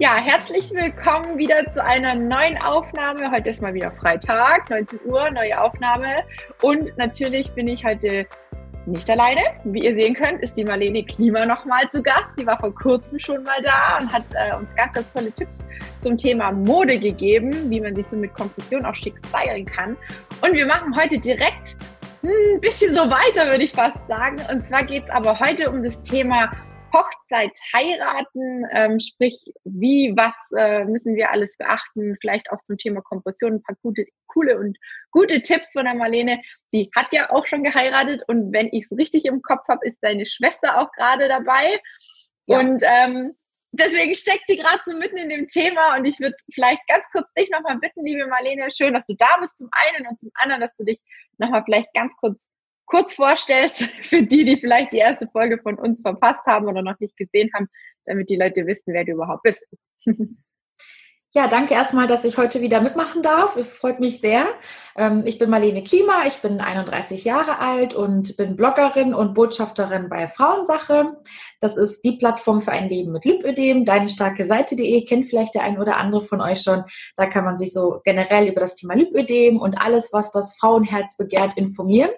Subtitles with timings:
[0.00, 3.30] Ja, herzlich willkommen wieder zu einer neuen Aufnahme.
[3.30, 6.24] Heute ist mal wieder Freitag, 19 Uhr, neue Aufnahme.
[6.62, 8.24] Und natürlich bin ich heute
[8.86, 9.42] nicht alleine.
[9.64, 12.32] Wie ihr sehen könnt, ist die Marlene Klima nochmal zu Gast.
[12.38, 15.62] Sie war vor kurzem schon mal da und hat äh, uns ganz, ganz tolle Tipps
[15.98, 19.98] zum Thema Mode gegeben, wie man sich so mit Kompression auch schick stylen kann.
[20.40, 21.76] Und wir machen heute direkt
[22.22, 24.38] ein bisschen so weiter, würde ich fast sagen.
[24.50, 26.50] Und zwar geht es aber heute um das Thema
[26.92, 33.00] Hochzeit heiraten, ähm, sprich, wie, was äh, müssen wir alles beachten, vielleicht auch zum Thema
[33.02, 34.76] Kompression, ein paar gute, coole und
[35.10, 36.40] gute Tipps von der Marlene.
[36.68, 39.98] Sie hat ja auch schon geheiratet und wenn ich es richtig im Kopf habe, ist
[40.02, 41.78] deine Schwester auch gerade dabei.
[42.46, 42.58] Ja.
[42.58, 43.34] Und ähm,
[43.72, 47.32] deswegen steckt sie gerade so mitten in dem Thema und ich würde vielleicht ganz kurz
[47.34, 50.60] dich nochmal bitten, liebe Marlene, schön, dass du da bist zum einen und zum anderen,
[50.60, 51.00] dass du dich
[51.38, 52.48] nochmal vielleicht ganz kurz
[52.90, 56.98] kurz vorstellst für die, die vielleicht die erste Folge von uns verpasst haben oder noch
[57.00, 57.68] nicht gesehen haben,
[58.04, 59.64] damit die Leute wissen, wer du überhaupt bist.
[61.32, 63.52] Ja, danke erstmal, dass ich heute wieder mitmachen darf.
[63.64, 64.48] Freut mich sehr.
[64.96, 70.08] Ähm, ich bin Marlene Klima, ich bin 31 Jahre alt und bin Bloggerin und Botschafterin
[70.08, 71.18] bei Frauensache.
[71.60, 73.84] Das ist die Plattform für ein Leben mit Lipödem.
[73.84, 76.82] Deine starke Seite.de kennt vielleicht der ein oder andere von euch schon.
[77.14, 81.16] Da kann man sich so generell über das Thema Lipödem und alles, was das Frauenherz
[81.16, 82.10] begehrt, informieren.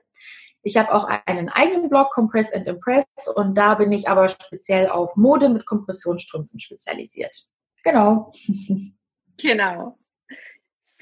[0.63, 4.89] Ich habe auch einen eigenen Blog, Compress and Impress, und da bin ich aber speziell
[4.89, 7.37] auf Mode mit Kompressionsstrümpfen spezialisiert.
[7.85, 8.33] Genau.
[9.41, 9.99] Genau.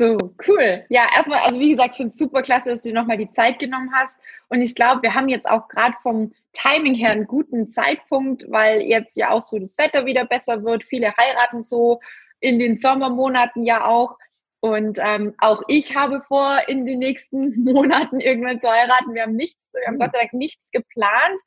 [0.01, 0.17] So,
[0.49, 0.87] cool.
[0.89, 3.31] Ja, erstmal, also wie gesagt, ich finde es super klasse, dass du dir nochmal die
[3.33, 4.17] Zeit genommen hast.
[4.49, 8.81] Und ich glaube, wir haben jetzt auch gerade vom Timing her einen guten Zeitpunkt, weil
[8.81, 10.85] jetzt ja auch so das Wetter wieder besser wird.
[10.85, 12.01] Viele heiraten so
[12.41, 14.17] in den Sommermonaten ja auch.
[14.61, 19.15] Und ähm, auch ich habe vor, in den nächsten Monaten irgendwann zu heiraten.
[19.15, 21.41] Wir haben nichts, wir haben Gott sei Dank nichts geplant.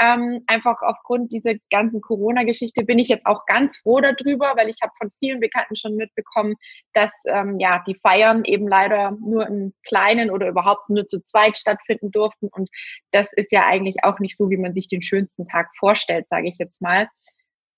[0.00, 4.78] Ähm, einfach aufgrund dieser ganzen Corona-Geschichte bin ich jetzt auch ganz froh darüber, weil ich
[4.82, 6.56] habe von vielen Bekannten schon mitbekommen,
[6.94, 11.56] dass ähm, ja die Feiern eben leider nur im Kleinen oder überhaupt nur zu zweit
[11.56, 12.48] stattfinden durften.
[12.48, 12.70] Und
[13.12, 16.48] das ist ja eigentlich auch nicht so, wie man sich den schönsten Tag vorstellt, sage
[16.48, 17.08] ich jetzt mal.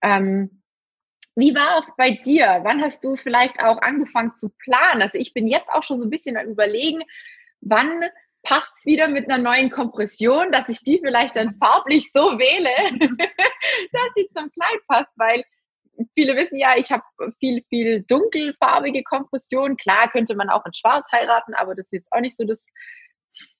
[0.03, 0.63] Ähm,
[1.37, 2.61] wie war es bei dir?
[2.63, 5.03] Wann hast du vielleicht auch angefangen zu planen?
[5.03, 7.03] Also ich bin jetzt auch schon so ein bisschen am Überlegen,
[7.61, 8.05] wann
[8.43, 12.71] passt es wieder mit einer neuen Kompression, dass ich die vielleicht dann farblich so wähle,
[13.93, 15.45] dass sie zum Kleid passt, weil
[16.15, 17.03] viele wissen ja, ich habe
[17.39, 19.77] viel, viel dunkelfarbige Kompression.
[19.77, 22.61] Klar könnte man auch in Schwarz heiraten, aber das ist jetzt auch nicht so das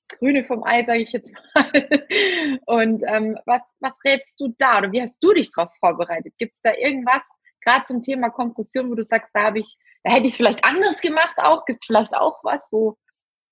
[0.09, 1.71] Grüne vom Ei, sage ich jetzt mal.
[2.65, 6.33] Und ähm, was, was rätst du da oder wie hast du dich darauf vorbereitet?
[6.37, 7.21] Gibt es da irgendwas,
[7.67, 10.63] gerade zum Thema Kompression, wo du sagst, da habe ich, da hätte ich es vielleicht
[10.63, 11.65] anders gemacht auch?
[11.65, 12.97] Gibt es vielleicht auch was, wo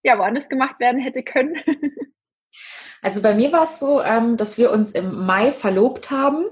[0.04, 1.62] ja woanders gemacht werden hätte können?
[3.02, 6.46] Also bei mir war es so, ähm, dass wir uns im Mai verlobt haben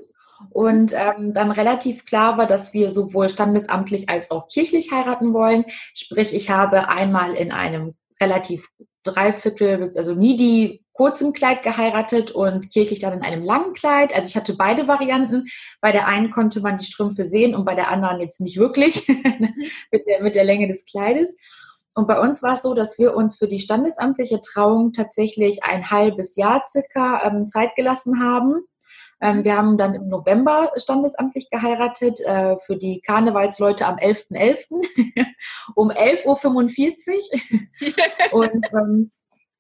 [0.52, 5.66] und ähm, dann relativ klar war, dass wir sowohl standesamtlich als auch kirchlich heiraten wollen.
[5.96, 8.70] Sprich, ich habe einmal in einem relativ
[9.04, 14.16] Dreiviertel, also Midi kurzem Kleid geheiratet und kirchlich dann in einem langen Kleid.
[14.16, 15.48] Also ich hatte beide Varianten.
[15.82, 19.08] Bei der einen konnte man die Strümpfe sehen und bei der anderen jetzt nicht wirklich
[19.92, 21.38] mit, der, mit der Länge des Kleides.
[21.96, 25.92] Und bei uns war es so, dass wir uns für die standesamtliche Trauung tatsächlich ein
[25.92, 28.64] halbes Jahr circa ähm, Zeit gelassen haben.
[29.22, 34.68] Ähm, wir haben dann im November standesamtlich geheiratet, äh, für die Karnevalsleute am 11.11.
[34.72, 35.26] .11.
[35.76, 37.12] um 11.45
[38.32, 38.42] Uhr.
[38.44, 39.12] Und ähm,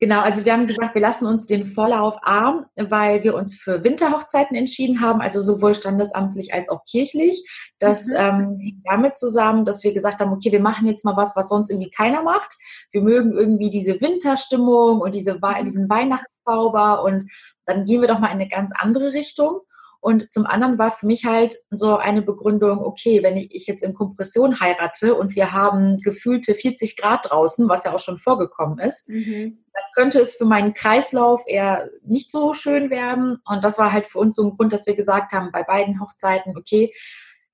[0.04, 3.86] Genau, also wir haben gesagt, wir lassen uns den Vorlauf arm, weil wir uns für
[3.86, 7.50] Winterhochzeiten entschieden haben, also sowohl standesamtlich als auch kirchlich.
[7.80, 8.16] Das mhm.
[8.18, 11.48] ähm, hängt damit zusammen, dass wir gesagt haben, okay, wir machen jetzt mal was, was
[11.48, 12.54] sonst irgendwie keiner macht.
[12.92, 15.64] Wir mögen irgendwie diese Winterstimmung und diese, mhm.
[15.64, 17.26] diesen Weihnachtszauber und
[17.66, 19.62] dann gehen wir doch mal in eine ganz andere Richtung.
[20.04, 23.94] Und zum anderen war für mich halt so eine Begründung, okay, wenn ich jetzt in
[23.94, 29.08] Kompression heirate und wir haben gefühlte 40 Grad draußen, was ja auch schon vorgekommen ist,
[29.08, 29.64] mhm.
[29.72, 33.38] dann könnte es für meinen Kreislauf eher nicht so schön werden.
[33.46, 36.02] Und das war halt für uns so ein Grund, dass wir gesagt haben, bei beiden
[36.02, 36.94] Hochzeiten, okay,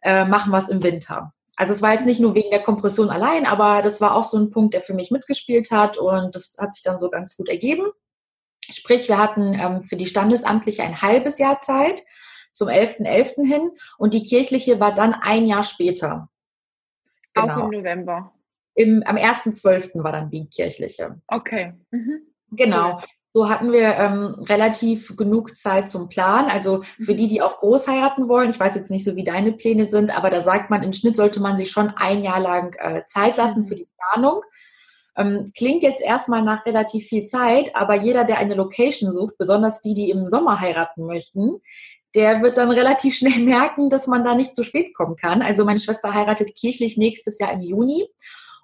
[0.02, 1.32] äh, machen wir es im Winter.
[1.56, 4.40] Also es war jetzt nicht nur wegen der Kompression allein, aber das war auch so
[4.40, 7.48] ein Punkt, der für mich mitgespielt hat und das hat sich dann so ganz gut
[7.48, 7.92] ergeben.
[8.72, 12.04] Sprich, wir hatten ähm, für die Standesamtliche ein halbes Jahr Zeit
[12.52, 13.06] zum 11.11.
[13.06, 13.48] .11.
[13.48, 16.30] hin und die kirchliche war dann ein Jahr später.
[17.34, 17.54] Genau.
[17.54, 18.34] Auch im November.
[18.76, 20.04] Im, am 1.12.
[20.04, 21.22] war dann die kirchliche.
[21.28, 21.74] Okay.
[21.92, 22.22] Mhm.
[22.52, 22.98] Genau.
[22.98, 23.04] Cool.
[23.32, 26.48] So hatten wir ähm, relativ genug Zeit zum Plan.
[26.48, 29.52] Also für die, die auch groß heiraten wollen, ich weiß jetzt nicht so, wie deine
[29.52, 32.76] Pläne sind, aber da sagt man, im Schnitt sollte man sich schon ein Jahr lang
[32.80, 33.68] äh, Zeit lassen mhm.
[33.68, 34.42] für die Planung.
[35.16, 39.82] Ähm, klingt jetzt erstmal nach relativ viel Zeit, aber jeder, der eine Location sucht, besonders
[39.82, 41.62] die, die im Sommer heiraten möchten,
[42.16, 45.42] der wird dann relativ schnell merken, dass man da nicht zu spät kommen kann.
[45.42, 48.08] Also meine Schwester heiratet kirchlich nächstes Jahr im Juni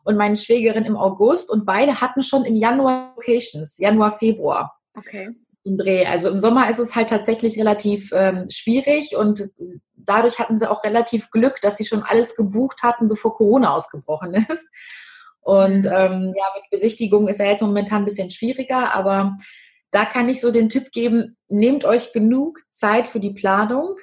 [0.03, 4.75] und meine Schwägerin im August und beide hatten schon im Januar Locations, Januar, Februar.
[4.97, 5.30] Okay.
[5.63, 6.06] Im Dreh.
[6.06, 9.50] Also im Sommer ist es halt tatsächlich relativ ähm, schwierig und
[9.95, 14.33] dadurch hatten sie auch relativ Glück, dass sie schon alles gebucht hatten, bevor Corona ausgebrochen
[14.50, 14.69] ist.
[15.42, 15.92] Und mhm.
[15.92, 19.38] ähm, ja, mit Besichtigung ist ja jetzt momentan ein bisschen schwieriger, aber
[19.95, 23.95] da kann ich so den Tipp geben, nehmt euch genug Zeit für die Planung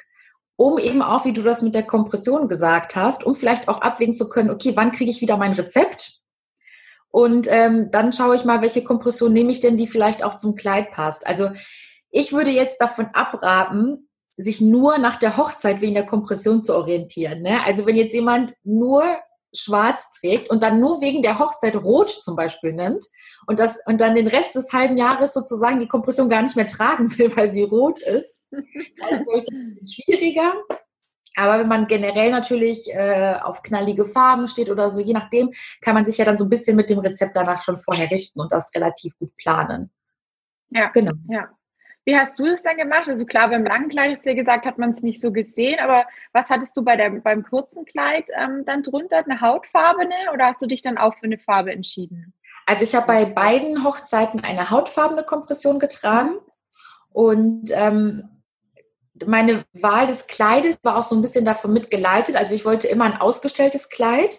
[0.62, 4.14] um eben auch, wie du das mit der Kompression gesagt hast, um vielleicht auch abwägen
[4.14, 6.20] zu können, okay, wann kriege ich wieder mein Rezept?
[7.10, 10.54] Und ähm, dann schaue ich mal, welche Kompression nehme ich denn, die vielleicht auch zum
[10.54, 11.26] Kleid passt.
[11.26, 11.50] Also
[12.10, 17.42] ich würde jetzt davon abraten, sich nur nach der Hochzeit wegen der Kompression zu orientieren.
[17.42, 17.64] Ne?
[17.64, 19.04] Also wenn jetzt jemand nur
[19.54, 23.04] schwarz trägt und dann nur wegen der Hochzeit rot zum Beispiel nimmt
[23.46, 26.66] und das und dann den Rest des halben Jahres sozusagen die Kompression gar nicht mehr
[26.66, 29.52] tragen will, weil sie rot ist, das ist
[29.82, 30.54] es schwieriger.
[31.34, 35.94] Aber wenn man generell natürlich äh, auf knallige Farben steht oder so, je nachdem, kann
[35.94, 38.52] man sich ja dann so ein bisschen mit dem Rezept danach schon vorher richten und
[38.52, 39.90] das relativ gut planen.
[40.68, 41.12] Ja, genau.
[41.28, 41.48] Ja.
[42.04, 43.08] Wie hast du das dann gemacht?
[43.08, 45.78] Also klar, beim langen Kleid hast du ja gesagt, hat man es nicht so gesehen,
[45.78, 49.18] aber was hattest du bei der, beim kurzen Kleid ähm, dann drunter?
[49.18, 52.34] Eine hautfarbene oder hast du dich dann auch für eine Farbe entschieden?
[52.66, 56.38] Also ich habe bei beiden Hochzeiten eine hautfarbene Kompression getragen
[57.10, 58.28] und ähm,
[59.26, 62.36] meine Wahl des Kleides war auch so ein bisschen davon mitgeleitet.
[62.36, 64.38] Also ich wollte immer ein ausgestelltes Kleid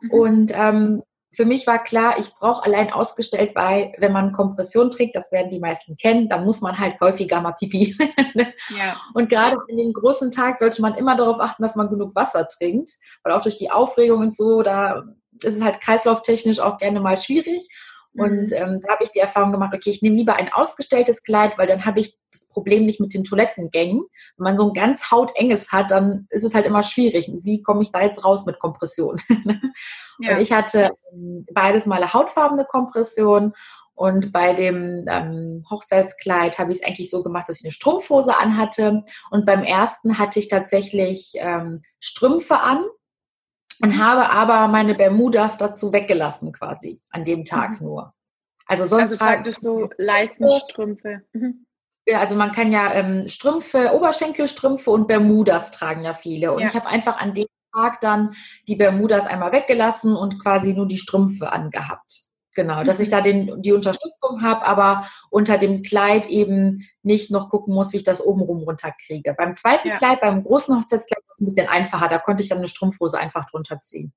[0.00, 0.10] mhm.
[0.10, 1.02] und ähm,
[1.34, 5.50] für mich war klar, ich brauche allein ausgestellt, weil wenn man Kompression trägt, das werden
[5.50, 7.96] die meisten kennen, dann muss man halt häufiger mal pipi.
[8.78, 8.96] ja.
[9.14, 12.46] Und gerade in den großen Tag sollte man immer darauf achten, dass man genug Wasser
[12.46, 12.92] trinkt,
[13.22, 15.04] weil auch durch die Aufregung und so, da
[15.40, 17.66] ist es halt kreislauftechnisch auch gerne mal schwierig.
[18.14, 18.52] Und mhm.
[18.52, 21.66] ähm, da habe ich die Erfahrung gemacht, okay, ich nehme lieber ein ausgestelltes Kleid, weil
[21.66, 24.02] dann habe ich das Problem nicht mit den Toilettengängen.
[24.36, 27.30] Wenn man so ein ganz hautenges hat, dann ist es halt immer schwierig.
[27.42, 29.20] Wie komme ich da jetzt raus mit Kompression?
[30.18, 30.34] ja.
[30.34, 33.54] Und ich hatte ähm, beides mal eine hautfarbene Kompression
[33.94, 38.36] und bei dem ähm, Hochzeitskleid habe ich es eigentlich so gemacht, dass ich eine Strumpfhose
[38.36, 39.04] anhatte.
[39.30, 42.84] Und beim ersten hatte ich tatsächlich ähm, Strümpfe an
[43.82, 47.86] und habe aber meine Bermudas dazu weggelassen quasi an dem Tag mhm.
[47.86, 48.14] nur.
[48.66, 51.22] Also sonst also praktisch so Leistenstrümpfe.
[51.32, 51.66] Mhm.
[52.06, 56.52] Ja, also man kann ja ähm, Strümpfe, Oberschenkelstrümpfe und Bermudas tragen ja viele.
[56.52, 56.68] Und ja.
[56.68, 58.34] ich habe einfach an dem Tag dann
[58.66, 62.21] die Bermudas einmal weggelassen und quasi nur die Strümpfe angehabt.
[62.54, 63.12] Genau, dass ich mhm.
[63.12, 67.96] da den, die Unterstützung habe, aber unter dem Kleid eben nicht noch gucken muss, wie
[67.96, 69.34] ich das obenrum runterkriege.
[69.34, 69.94] Beim zweiten ja.
[69.94, 72.08] Kleid, beim großen Hochzeitskleid ist es ein bisschen einfacher.
[72.08, 74.12] Da konnte ich dann eine Strumpfhose einfach drunter ziehen.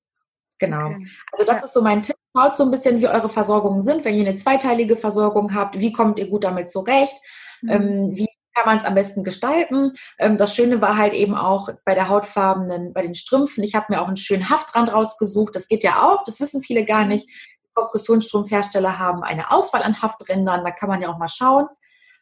[0.60, 0.88] Genau.
[0.88, 1.08] Okay.
[1.32, 1.66] Also das ja.
[1.66, 2.16] ist so mein Tipp.
[2.36, 4.04] Schaut so ein bisschen, wie eure Versorgungen sind.
[4.04, 7.16] Wenn ihr eine zweiteilige Versorgung habt, wie kommt ihr gut damit zurecht?
[7.62, 7.70] Mhm.
[7.70, 9.94] Ähm, wie kann man es am besten gestalten?
[10.18, 13.64] Ähm, das Schöne war halt eben auch bei der hautfarbenen, bei den Strümpfen.
[13.64, 15.56] Ich habe mir auch einen schönen Haftrand rausgesucht.
[15.56, 16.24] Das geht ja auch.
[16.24, 17.10] Das wissen viele gar mhm.
[17.10, 17.30] nicht.
[17.76, 20.64] Kompressionsstrumpfhersteller haben eine Auswahl an Hafträndern.
[20.64, 21.68] Da kann man ja auch mal schauen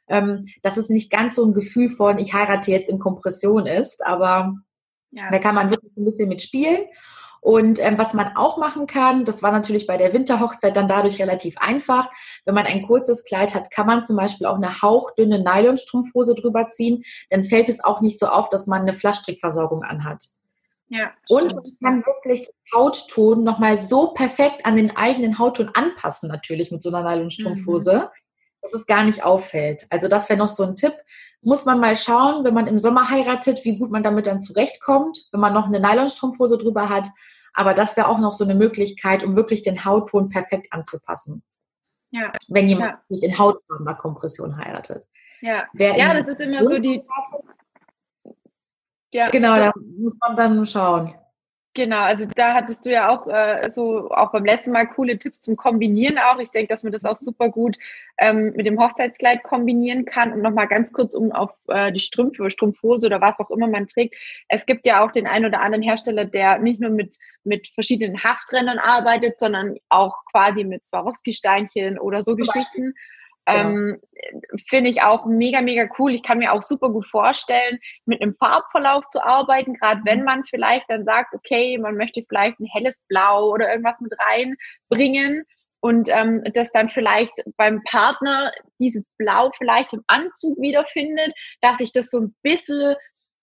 [0.07, 4.05] ähm, dass es nicht ganz so ein Gefühl von, ich heirate jetzt in Kompression ist,
[4.05, 4.53] aber
[5.11, 5.29] ja.
[5.31, 6.85] da kann man wirklich ein bisschen mitspielen.
[7.41, 11.19] Und ähm, was man auch machen kann, das war natürlich bei der Winterhochzeit dann dadurch
[11.19, 12.09] relativ einfach.
[12.45, 16.69] Wenn man ein kurzes Kleid hat, kann man zum Beispiel auch eine hauchdünne Nylonstrumpfhose drüber
[16.69, 17.03] ziehen.
[17.29, 20.23] Dann fällt es auch nicht so auf, dass man eine Flaschstrickversorgung anhat.
[20.95, 26.29] Ja, und man kann wirklich den Hautton nochmal so perfekt an den eigenen Hautton anpassen,
[26.29, 27.95] natürlich mit so einer Nylonstrumpfhose.
[27.95, 28.23] Mhm
[28.63, 29.85] dass es gar nicht auffällt.
[29.89, 30.93] Also das wäre noch so ein Tipp.
[31.41, 35.27] Muss man mal schauen, wenn man im Sommer heiratet, wie gut man damit dann zurechtkommt,
[35.31, 37.07] wenn man noch eine Nylonstrumpfhose drüber hat.
[37.53, 41.43] Aber das wäre auch noch so eine Möglichkeit, um wirklich den Hautton perfekt anzupassen.
[42.11, 42.31] Ja.
[42.47, 43.01] Wenn jemand ja.
[43.09, 45.07] nicht in hautfarbener Kompression heiratet.
[45.41, 47.03] Ja, Wer ja das ist immer so die.
[49.13, 49.29] Ja.
[49.29, 51.13] Genau, da muss man dann schauen.
[51.75, 55.41] Genau, also da hattest du ja auch äh, so auch beim letzten Mal coole Tipps
[55.41, 56.37] zum Kombinieren auch.
[56.39, 57.77] Ich denke, dass man das auch super gut
[58.19, 60.33] ähm, mit dem Hochzeitskleid kombinieren kann.
[60.33, 63.87] Und nochmal ganz kurz um auf äh, die Strümpfe, Strumpfhose oder was auch immer man
[63.87, 64.15] trägt.
[64.49, 68.23] Es gibt ja auch den einen oder anderen Hersteller, der nicht nur mit, mit verschiedenen
[68.23, 72.93] Hafträndern arbeitet, sondern auch quasi mit Swarovski-Steinchen oder so Geschichten.
[73.45, 73.69] Genau.
[73.69, 74.01] Ähm,
[74.69, 76.13] Finde ich auch mega, mega cool.
[76.13, 80.25] Ich kann mir auch super gut vorstellen, mit einem Farbverlauf zu arbeiten, gerade wenn mhm.
[80.25, 85.43] man vielleicht dann sagt, okay, man möchte vielleicht ein helles Blau oder irgendwas mit reinbringen
[85.81, 91.91] und ähm, das dann vielleicht beim Partner dieses Blau vielleicht im Anzug wiederfindet, dass sich
[91.91, 92.95] das so ein bisschen,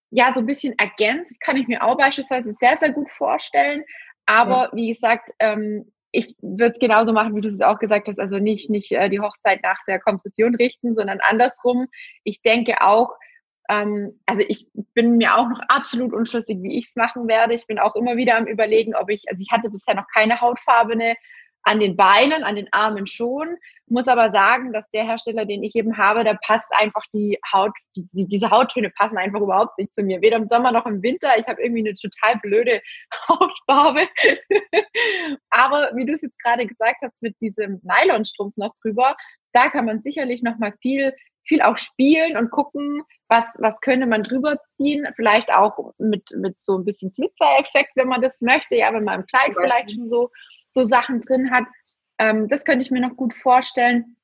[0.09, 1.29] ja, so ein bisschen ergänzt.
[1.29, 3.83] Das kann ich mir auch beispielsweise sehr, sehr gut vorstellen.
[4.25, 4.69] Aber ja.
[4.73, 8.37] wie gesagt, ähm, ich würde es genauso machen, wie du es auch gesagt hast, also
[8.37, 11.87] nicht, nicht äh, die Hochzeit nach der Kompression richten, sondern andersrum.
[12.23, 13.11] Ich denke auch,
[13.69, 17.53] Ähm, also ich bin mir auch noch absolut unschlüssig, wie ich es machen werde.
[17.53, 20.41] Ich bin auch immer wieder am überlegen, ob ich, also ich hatte bisher noch keine
[20.41, 21.15] hautfarbene
[21.63, 23.57] an den Beinen, an den Armen schon.
[23.87, 27.71] Muss aber sagen, dass der Hersteller, den ich eben habe, da passt einfach die Haut,
[27.95, 30.21] die, diese Hauttöne passen einfach überhaupt nicht zu mir.
[30.21, 31.37] Weder im Sommer noch im Winter.
[31.37, 32.81] Ich habe irgendwie eine total blöde
[33.29, 34.07] Hautfarbe.
[35.49, 39.15] aber wie du es jetzt gerade gesagt hast, mit diesem Nylonstrumpf noch drüber,
[39.53, 41.13] da kann man sicherlich noch mal viel
[41.43, 45.07] viel auch spielen und gucken, was, was könnte man drüber ziehen.
[45.15, 48.75] Vielleicht auch mit, mit so ein bisschen Glitzereffekt, wenn man das möchte.
[48.75, 50.29] Ja, wenn man im Kleid vielleicht schon so,
[50.69, 51.65] so Sachen drin hat.
[52.17, 54.17] Ähm, das könnte ich mir noch gut vorstellen.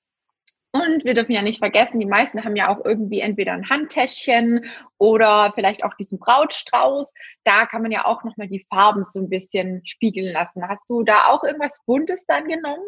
[0.73, 4.65] Und wir dürfen ja nicht vergessen, die meisten haben ja auch irgendwie entweder ein Handtäschchen
[4.97, 7.11] oder vielleicht auch diesen Brautstrauß.
[7.45, 10.67] Da kann man ja auch nochmal die Farben so ein bisschen spiegeln lassen.
[10.67, 12.83] Hast du da auch irgendwas Buntes dann genommen?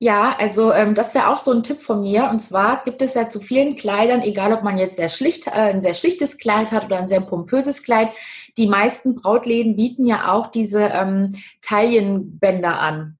[0.00, 2.30] Ja, also ähm, das wäre auch so ein Tipp von mir.
[2.30, 5.50] Und zwar gibt es ja zu vielen Kleidern, egal ob man jetzt sehr schlicht, äh,
[5.50, 8.10] ein sehr schlichtes Kleid hat oder ein sehr pompöses Kleid,
[8.56, 13.17] die meisten Brautläden bieten ja auch diese ähm, Taillenbänder an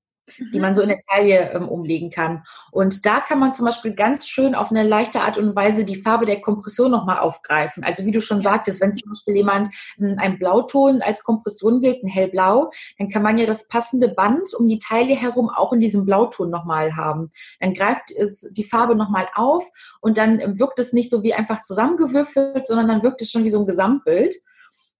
[0.52, 2.44] die man so in der Taille ähm, umlegen kann.
[2.70, 6.00] Und da kann man zum Beispiel ganz schön auf eine leichte Art und Weise die
[6.00, 7.84] Farbe der Kompression nochmal aufgreifen.
[7.84, 12.02] Also wie du schon sagtest, wenn zum Beispiel jemand ähm, einen Blauton als Kompression wählt,
[12.02, 15.80] ein hellblau, dann kann man ja das passende Band um die Taille herum auch in
[15.80, 17.30] diesem Blauton nochmal haben.
[17.60, 19.64] Dann greift es die Farbe nochmal auf
[20.00, 23.50] und dann wirkt es nicht so wie einfach zusammengewürfelt, sondern dann wirkt es schon wie
[23.50, 24.34] so ein Gesamtbild.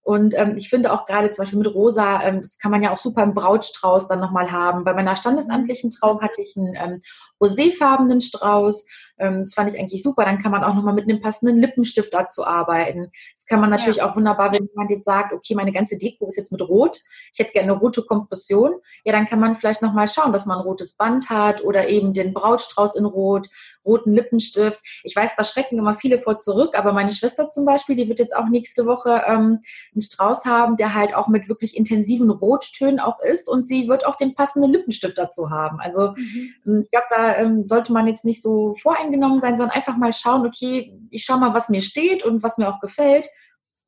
[0.01, 2.91] Und ähm, ich finde auch gerade zum Beispiel mit Rosa, ähm, das kann man ja
[2.91, 4.83] auch super im Brautstrauß dann nochmal haben.
[4.83, 7.01] Bei meiner standesamtlichen Trauung hatte ich einen ähm,
[7.39, 8.87] roséfarbenen Strauß.
[9.19, 10.25] Ähm, das fand ich eigentlich super.
[10.25, 13.11] Dann kann man auch nochmal mit einem passenden Lippenstift dazu arbeiten.
[13.49, 14.07] Das kann man natürlich ja.
[14.07, 17.01] auch wunderbar, wenn jemand jetzt sagt, okay, meine ganze Deko ist jetzt mit Rot.
[17.33, 18.75] Ich hätte gerne eine rote Kompression.
[19.03, 22.13] Ja, dann kann man vielleicht nochmal schauen, dass man ein rotes Band hat oder eben
[22.13, 23.49] den Brautstrauß in Rot,
[23.83, 24.79] roten Lippenstift.
[25.03, 28.19] Ich weiß, da schrecken immer viele vor zurück, aber meine Schwester zum Beispiel, die wird
[28.19, 29.61] jetzt auch nächste Woche ähm,
[29.93, 34.05] einen Strauß haben, der halt auch mit wirklich intensiven Rottönen auch ist und sie wird
[34.05, 35.79] auch den passenden Lippenstift dazu haben.
[35.79, 36.81] Also mhm.
[36.83, 40.45] ich glaube, da ähm, sollte man jetzt nicht so voreingenommen sein, sondern einfach mal schauen,
[40.45, 43.27] okay, ich schaue mal, was mir steht und was mir auch gefällt.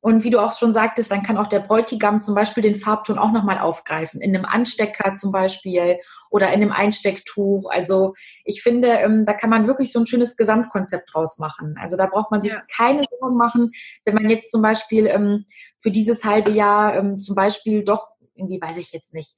[0.02, 3.18] Und wie du auch schon sagtest, dann kann auch der Bräutigam zum Beispiel den Farbton
[3.18, 4.20] auch nochmal aufgreifen.
[4.20, 7.70] In einem Anstecker zum Beispiel oder in einem Einstecktuch.
[7.70, 11.76] Also ich finde, ähm, da kann man wirklich so ein schönes Gesamtkonzept draus machen.
[11.78, 12.62] Also da braucht man sich ja.
[12.76, 13.70] keine Sorgen machen,
[14.04, 15.44] wenn man jetzt zum Beispiel ähm,
[15.78, 19.36] für dieses halbe Jahr ähm, zum Beispiel doch, irgendwie weiß ich jetzt nicht,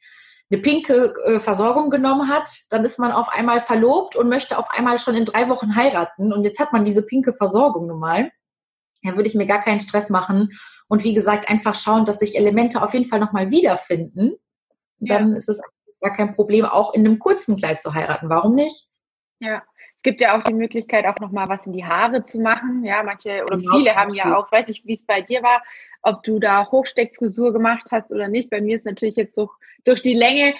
[0.50, 4.70] eine pinke äh, Versorgung genommen hat, dann ist man auf einmal verlobt und möchte auf
[4.70, 8.30] einmal schon in drei Wochen heiraten und jetzt hat man diese pinke Versorgung nun mal.
[9.04, 10.50] Da würde ich mir gar keinen Stress machen
[10.88, 14.34] und wie gesagt einfach schauen, dass sich Elemente auf jeden Fall nochmal wiederfinden.
[14.98, 15.36] Dann ja.
[15.36, 15.60] ist es
[16.00, 18.28] gar kein Problem, auch in einem kurzen Kleid zu heiraten.
[18.28, 18.88] Warum nicht?
[19.40, 19.62] Ja,
[19.96, 22.84] es gibt ja auch die Möglichkeit, auch nochmal was in die Haare zu machen.
[22.84, 25.62] Ja, manche oder genau, viele haben ja auch, weiß ich, wie es bei dir war,
[26.04, 28.50] ob du da Hochsteckfrisur gemacht hast oder nicht.
[28.50, 29.50] Bei mir ist natürlich jetzt so
[29.84, 30.54] durch die Länge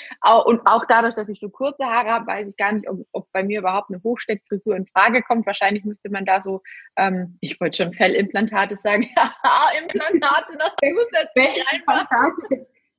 [0.44, 3.32] und auch dadurch, dass ich so kurze Haare habe, weiß ich gar nicht, ob, ob
[3.32, 5.46] bei mir überhaupt eine Hochsteckfrisur in Frage kommt.
[5.46, 6.62] Wahrscheinlich müsste man da so,
[6.96, 12.04] ähm, ich wollte schon Fellimplantate sagen, Haarimplantate noch zusätzlich einfach.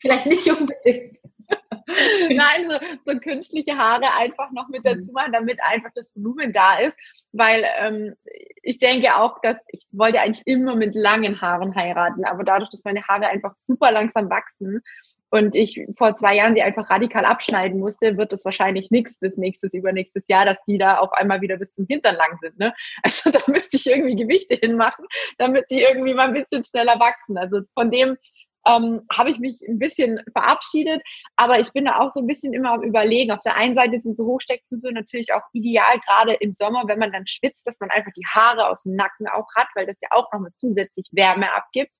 [0.05, 1.17] Vielleicht nicht unbedingt.
[2.29, 2.77] Nein, so,
[3.12, 6.95] so künstliche Haare einfach noch mit dazu machen, damit einfach das Volumen da ist.
[7.31, 8.13] Weil ähm,
[8.62, 12.83] ich denke auch, dass ich wollte eigentlich immer mit langen Haaren heiraten, aber dadurch, dass
[12.83, 14.83] meine Haare einfach super langsam wachsen
[15.31, 19.35] und ich vor zwei Jahren sie einfach radikal abschneiden musste, wird es wahrscheinlich nichts bis
[19.38, 22.59] nächstes, übernächstes Jahr, dass die da auf einmal wieder bis zum Hintern lang sind.
[22.59, 22.74] Ne?
[23.03, 25.05] Also da müsste ich irgendwie Gewichte hinmachen,
[25.39, 27.38] damit die irgendwie mal ein bisschen schneller wachsen.
[27.38, 28.17] Also von dem
[28.65, 31.01] ähm, habe ich mich ein bisschen verabschiedet,
[31.36, 33.31] aber ich bin da auch so ein bisschen immer am Überlegen.
[33.31, 37.12] Auf der einen Seite sind so Hochsteckfrisuren natürlich auch ideal, gerade im Sommer, wenn man
[37.12, 40.10] dann schwitzt, dass man einfach die Haare aus dem Nacken auch hat, weil das ja
[40.12, 41.91] auch nochmal zusätzlich Wärme abgibt.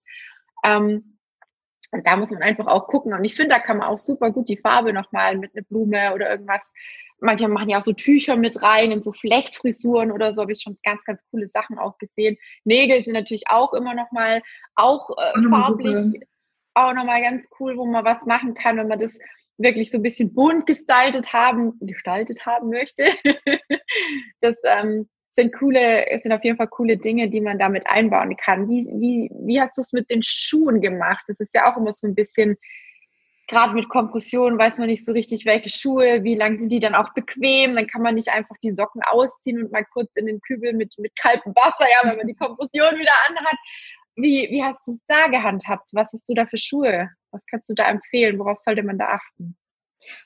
[0.64, 1.18] Ähm,
[1.92, 3.14] und da muss man einfach auch gucken.
[3.14, 6.14] Und ich finde, da kann man auch super gut die Farbe nochmal mit einer Blume
[6.14, 6.62] oder irgendwas.
[7.22, 10.42] Manche machen ja auch so Tücher mit rein in so Flechtfrisuren oder so.
[10.42, 12.38] Habe ich schon ganz, ganz coole Sachen auch gesehen.
[12.66, 14.42] Nägel sind natürlich auch immer nochmal
[14.76, 16.20] auch äh, farblich
[16.76, 19.18] auch nochmal ganz cool, wo man was machen kann, wenn man das
[19.58, 23.06] wirklich so ein bisschen bunt gestaltet haben, gestaltet haben möchte.
[24.42, 28.70] das ähm, sind coole, sind auf jeden Fall coole Dinge, die man damit einbauen kann.
[28.70, 31.24] Wie, wie, wie hast du es mit den Schuhen gemacht?
[31.28, 32.58] Das ist ja auch immer so ein bisschen,
[33.48, 36.96] gerade mit Kompression weiß man nicht so richtig, welche Schuhe, wie lang sind die dann
[36.96, 37.76] auch bequem.
[37.76, 40.96] Dann kann man nicht einfach die Socken ausziehen und mal kurz in den Kübel mit,
[40.98, 43.58] mit kaltem Wasser, ja, wenn man die Kompression wieder anhat.
[44.16, 45.90] Wie, wie hast du es da gehandhabt?
[45.94, 47.10] Was hast du da für Schuhe?
[47.32, 48.40] Was kannst du da empfehlen?
[48.40, 49.58] Worauf sollte man da achten?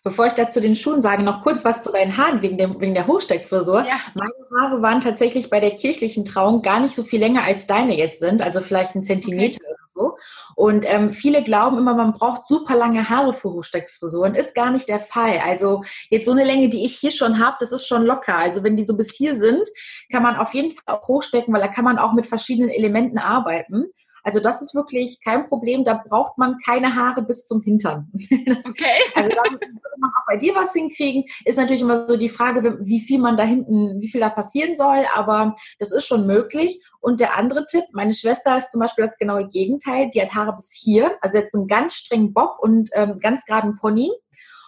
[0.03, 2.93] Bevor ich dazu den Schuhen sage, noch kurz was zu deinen Haaren wegen, dem, wegen
[2.93, 3.85] der Hochsteckfrisur.
[3.85, 3.99] Ja.
[4.13, 7.95] Meine Haare waren tatsächlich bei der kirchlichen Trauung gar nicht so viel länger als deine
[7.95, 9.59] jetzt sind, also vielleicht ein Zentimeter
[9.99, 10.17] so.
[10.55, 14.35] Und ähm, viele glauben immer, man braucht super lange Haare für Hochsteckfrisuren.
[14.35, 15.39] Ist gar nicht der Fall.
[15.43, 18.35] Also jetzt so eine Länge, die ich hier schon habe, das ist schon locker.
[18.35, 19.67] Also wenn die so bis hier sind,
[20.11, 23.17] kann man auf jeden Fall auch hochstecken, weil da kann man auch mit verschiedenen Elementen
[23.17, 23.85] arbeiten.
[24.23, 25.83] Also das ist wirklich kein Problem.
[25.83, 28.11] Da braucht man keine Haare bis zum Hintern.
[28.45, 28.85] Das, okay.
[29.15, 31.25] Also da würde man auch bei dir was hinkriegen.
[31.45, 34.75] Ist natürlich immer so die Frage, wie viel man da hinten, wie viel da passieren
[34.75, 35.03] soll.
[35.15, 36.79] Aber das ist schon möglich.
[37.01, 40.09] Und der andere Tipp, meine Schwester ist zum Beispiel das genaue Gegenteil.
[40.13, 43.77] Die hat Haare bis hier, also jetzt einen ganz strengen Bob und ähm, ganz geraden
[43.77, 44.11] Pony.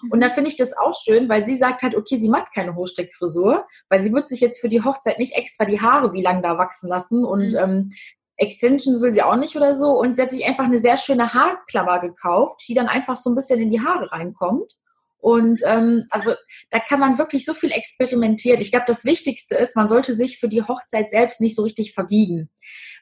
[0.09, 0.31] Und da mhm.
[0.31, 4.01] finde ich das auch schön, weil sie sagt halt, okay, sie macht keine Hochsteckfrisur, weil
[4.01, 6.89] sie wird sich jetzt für die Hochzeit nicht extra die Haare wie lang da wachsen
[6.89, 7.59] lassen und mhm.
[7.59, 7.91] ähm,
[8.37, 9.91] Extensions will sie auch nicht oder so.
[9.99, 13.35] Und sie hat sich einfach eine sehr schöne Haarklammer gekauft, die dann einfach so ein
[13.35, 14.77] bisschen in die Haare reinkommt.
[15.21, 16.33] Und ähm, also
[16.71, 18.59] da kann man wirklich so viel experimentieren.
[18.59, 21.93] Ich glaube, das Wichtigste ist, man sollte sich für die Hochzeit selbst nicht so richtig
[21.93, 22.49] verbiegen.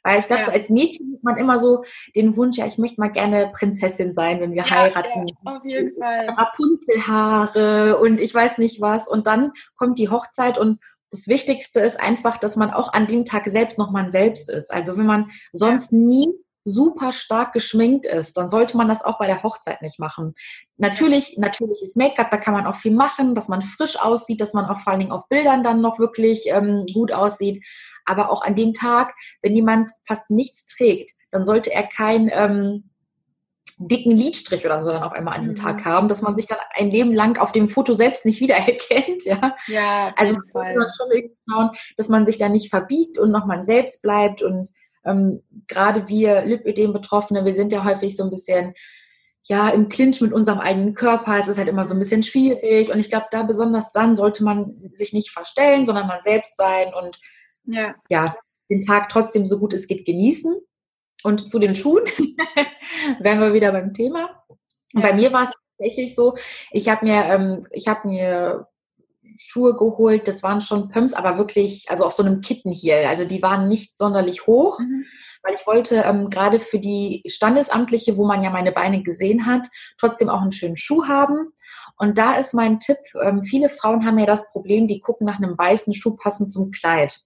[0.04, 0.48] Weil ich glaube, ja.
[0.48, 1.84] so als Mädchen hat man immer so
[2.16, 5.28] den Wunsch, ja, ich möchte mal gerne Prinzessin sein, wenn wir ja, heiraten.
[5.28, 6.28] Ja, auf jeden Fall.
[6.30, 9.08] Rapunzelhaare und ich weiß nicht was.
[9.08, 10.80] Und dann kommt die Hochzeit und
[11.12, 14.72] das Wichtigste ist einfach, dass man auch an dem Tag selbst noch man selbst ist.
[14.72, 16.34] Also wenn man sonst nie
[16.70, 20.36] super stark geschminkt ist, dann sollte man das auch bei der Hochzeit nicht machen.
[20.78, 24.54] Natürlich, natürlich ist Make-up, da kann man auch viel machen, dass man frisch aussieht, dass
[24.54, 27.66] man auch vor allen Dingen auf Bildern dann noch wirklich ähm, gut aussieht.
[28.06, 32.90] Aber auch an dem Tag, wenn jemand fast nichts trägt, dann sollte er kein ähm,
[33.80, 35.56] dicken Lidstrich oder so dann auf einmal an dem mhm.
[35.56, 39.24] Tag haben, dass man sich dann ein Leben lang auf dem Foto selbst nicht wiedererkennt.
[39.26, 43.18] Ja, ja also man sollte dann schon irgendwie schauen, dass man sich da nicht verbiegt
[43.18, 44.42] und noch man selbst bleibt.
[44.42, 44.70] Und
[45.06, 48.74] ähm, gerade wir Lipödem-Betroffene, wir sind ja häufig so ein bisschen
[49.44, 51.38] ja, im Clinch mit unserem eigenen Körper.
[51.38, 52.91] Es ist halt immer so ein bisschen schwierig.
[52.91, 56.94] Und ich glaube, da besonders dann sollte man sich nicht verstellen, sondern man selbst sein
[56.94, 57.20] und
[57.65, 58.36] ja, ja
[58.70, 60.56] den Tag trotzdem so gut es geht genießen.
[61.24, 62.03] Und zu den Schuhen
[63.20, 64.44] wären wir wieder beim Thema.
[64.94, 65.01] Ja.
[65.01, 66.38] Bei mir war es tatsächlich so,
[66.72, 68.68] ich habe mir, ähm, ich habe mir
[69.41, 73.06] Schuhe geholt, das waren schon Pumps, aber wirklich, also auf so einem Kittenhiel.
[73.08, 75.06] Also die waren nicht sonderlich hoch, mhm.
[75.43, 79.67] weil ich wollte ähm, gerade für die Standesamtliche, wo man ja meine Beine gesehen hat,
[79.97, 81.54] trotzdem auch einen schönen Schuh haben.
[81.97, 85.38] Und da ist mein Tipp, ähm, viele Frauen haben ja das Problem, die gucken nach
[85.38, 87.19] einem weißen Schuh passend zum Kleid.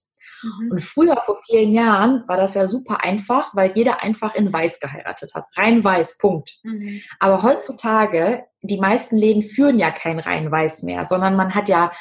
[0.44, 0.70] Mhm.
[0.70, 4.80] Und früher, vor vielen Jahren, war das ja super einfach, weil jeder einfach in Weiß
[4.80, 5.46] geheiratet hat.
[5.56, 6.58] Rein Weiß, Punkt.
[6.62, 7.00] Mhm.
[7.18, 11.92] Aber heutzutage, die meisten Läden führen ja kein rein Weiß mehr, sondern man hat ja,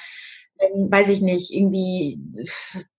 [0.59, 2.19] ähm, weiß ich nicht, irgendwie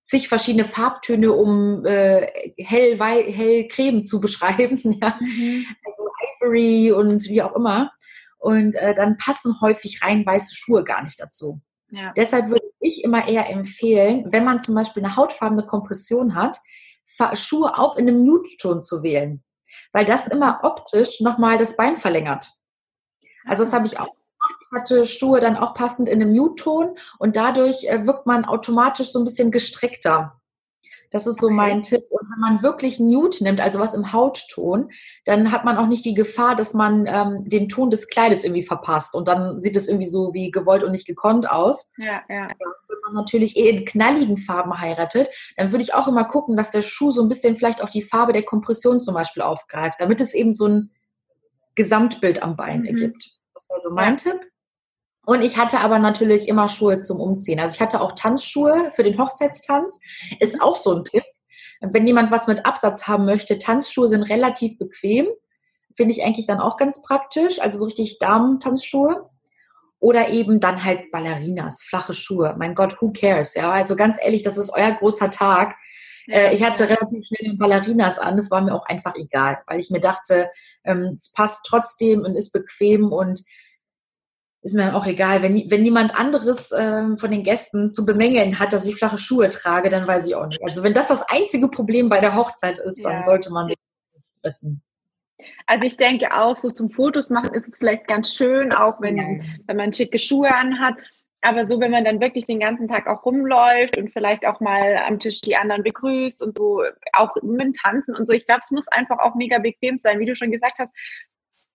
[0.02, 2.26] zig verschiedene Farbtöne, um äh,
[2.58, 4.78] hell, hell Creme zu beschreiben.
[5.00, 5.18] Ja?
[5.20, 5.66] Mhm.
[5.84, 6.08] Also
[6.40, 7.90] Ivory und wie auch immer.
[8.38, 11.62] Und äh, dann passen häufig rein weiße Schuhe gar nicht dazu.
[11.94, 12.12] Ja.
[12.16, 16.58] Deshalb würde ich immer eher empfehlen, wenn man zum Beispiel eine hautfarbene Kompression hat,
[17.34, 19.44] Schuhe auch in einem Nude-Ton zu wählen,
[19.92, 22.50] weil das immer optisch nochmal das Bein verlängert.
[23.46, 24.62] Also das habe ich auch gemacht.
[24.62, 29.12] Ich hatte Schuhe dann auch passend in einem Nude-Ton und dadurch äh, wirkt man automatisch
[29.12, 30.40] so ein bisschen gestreckter.
[31.10, 31.54] Das ist so okay.
[31.54, 32.02] mein Tipp.
[32.34, 34.90] Wenn man wirklich Nude nimmt, also was im Hautton,
[35.24, 38.62] dann hat man auch nicht die Gefahr, dass man ähm, den Ton des Kleides irgendwie
[38.62, 39.14] verpasst.
[39.14, 41.90] Und dann sieht es irgendwie so wie gewollt und nicht gekonnt aus.
[41.96, 42.48] Ja, ja.
[42.48, 46.70] Wenn man natürlich eh in knalligen Farben heiratet, dann würde ich auch immer gucken, dass
[46.70, 50.20] der Schuh so ein bisschen vielleicht auch die Farbe der Kompression zum Beispiel aufgreift, damit
[50.20, 50.90] es eben so ein
[51.74, 52.86] Gesamtbild am Bein mhm.
[52.86, 53.38] ergibt.
[53.54, 54.32] Das wäre so mein ja.
[54.32, 54.40] Tipp.
[55.26, 57.58] Und ich hatte aber natürlich immer Schuhe zum Umziehen.
[57.58, 59.98] Also ich hatte auch Tanzschuhe für den Hochzeitstanz.
[60.38, 61.24] Ist auch so ein Tipp.
[61.92, 65.26] Wenn jemand was mit Absatz haben möchte, Tanzschuhe sind relativ bequem.
[65.96, 67.60] Finde ich eigentlich dann auch ganz praktisch.
[67.60, 69.30] Also so richtig Damen-Tanzschuhe.
[70.00, 72.54] Oder eben dann halt Ballerinas, flache Schuhe.
[72.58, 73.54] Mein Gott, who cares?
[73.54, 75.76] Ja, also ganz ehrlich, das ist euer großer Tag.
[76.26, 76.36] Ja.
[76.36, 78.36] Äh, ich hatte relativ schnell Ballerinas an.
[78.36, 80.50] Das war mir auch einfach egal, weil ich mir dachte,
[80.84, 83.44] ähm, es passt trotzdem und ist bequem und
[84.64, 85.42] ist mir auch egal.
[85.42, 89.50] Wenn, wenn niemand anderes ähm, von den Gästen zu bemängeln hat, dass ich flache Schuhe
[89.50, 90.62] trage, dann weiß ich auch nicht.
[90.64, 93.24] Also wenn das das einzige Problem bei der Hochzeit ist, dann ja.
[93.24, 93.78] sollte man sich
[94.42, 94.82] wissen.
[95.66, 99.18] Also ich denke auch, so zum Fotos machen ist es vielleicht ganz schön, auch wenn,
[99.18, 99.44] ja.
[99.66, 100.94] wenn man schicke Schuhe anhat.
[101.42, 104.96] Aber so, wenn man dann wirklich den ganzen Tag auch rumläuft und vielleicht auch mal
[104.96, 108.70] am Tisch die anderen begrüßt und so, auch mit Tanzen und so, ich glaube, es
[108.70, 110.94] muss einfach auch mega bequem sein, wie du schon gesagt hast,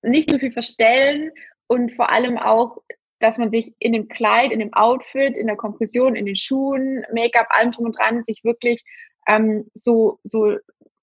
[0.01, 1.29] nicht so viel verstellen
[1.69, 2.77] und vor allem auch,
[3.19, 7.05] dass man sich in dem Kleid, in dem Outfit, in der Kompression, in den Schuhen,
[7.13, 8.83] Make-up, allem drum und dran, sich wirklich
[9.27, 10.57] ähm, so, so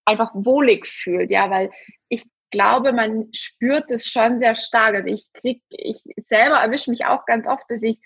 [0.04, 1.70] einfach wohlig fühlt, ja, weil
[2.08, 4.94] ich glaube, man spürt es schon sehr stark.
[4.94, 7.98] Also ich krieg, ich selber erwische mich auch ganz oft, dass ich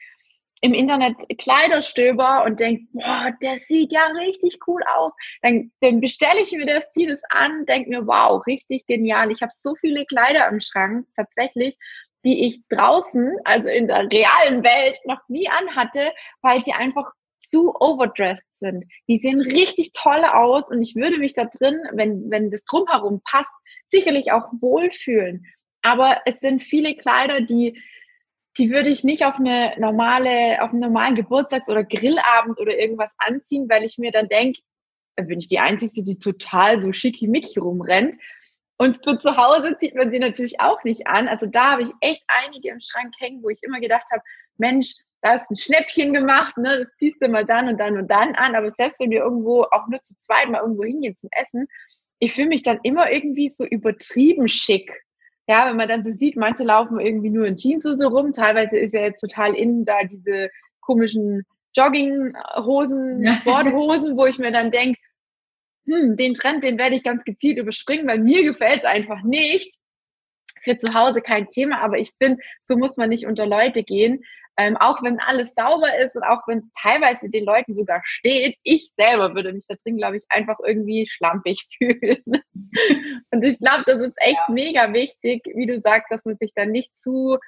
[0.63, 5.13] im Internet Kleider stöber und denke, boah, der sieht ja richtig cool aus.
[5.41, 9.31] Dann, dann bestelle ich mir das, ziehe das an, denke mir, wow, richtig genial.
[9.31, 11.79] Ich habe so viele Kleider im Schrank tatsächlich,
[12.25, 17.75] die ich draußen, also in der realen Welt, noch nie anhatte, weil sie einfach zu
[17.81, 18.85] overdressed sind.
[19.09, 23.23] Die sehen richtig toll aus und ich würde mich da drin, wenn, wenn das drumherum
[23.25, 23.53] passt,
[23.87, 25.47] sicherlich auch wohlfühlen.
[25.83, 27.81] Aber es sind viele Kleider, die,
[28.59, 33.15] die würde ich nicht auf eine normale, auf einen normalen Geburtstags- oder Grillabend oder irgendwas
[33.19, 34.61] anziehen, weil ich mir dann denke,
[35.17, 38.17] bin ich die Einzige, die total so schickimicki rumrennt.
[38.81, 41.29] Und für zu Hause zieht man sie natürlich auch nicht an.
[41.29, 44.23] Also da habe ich echt einige im Schrank hängen, wo ich immer gedacht habe,
[44.57, 48.11] Mensch, da ist ein Schnäppchen gemacht, ne, das ziehst du mal dann und dann und
[48.11, 48.55] dann an.
[48.55, 51.69] Aber selbst wenn wir irgendwo auch nur zu zweit mal irgendwo hingehen zum Essen,
[52.21, 54.91] ich fühle mich dann immer irgendwie so übertrieben schick.
[55.47, 58.33] Ja, wenn man dann so sieht, manche laufen irgendwie nur in Jeans so rum.
[58.33, 60.49] Teilweise ist ja jetzt total innen da diese
[60.81, 61.43] komischen
[61.77, 64.99] Jogginghosen, Sporthosen, wo ich mir dann denke,
[65.91, 69.75] hm, den Trend, den werde ich ganz gezielt überspringen, weil mir gefällt es einfach nicht.
[70.63, 74.23] Für zu Hause kein Thema, aber ich finde, so muss man nicht unter Leute gehen.
[74.59, 78.57] Ähm, auch wenn alles sauber ist und auch wenn es teilweise den Leuten sogar steht,
[78.63, 82.23] ich selber würde mich da drin, glaube ich, einfach irgendwie schlampig fühlen.
[83.31, 84.53] und ich glaube, das ist echt ja.
[84.53, 87.39] mega wichtig, wie du sagst, dass man sich da nicht zu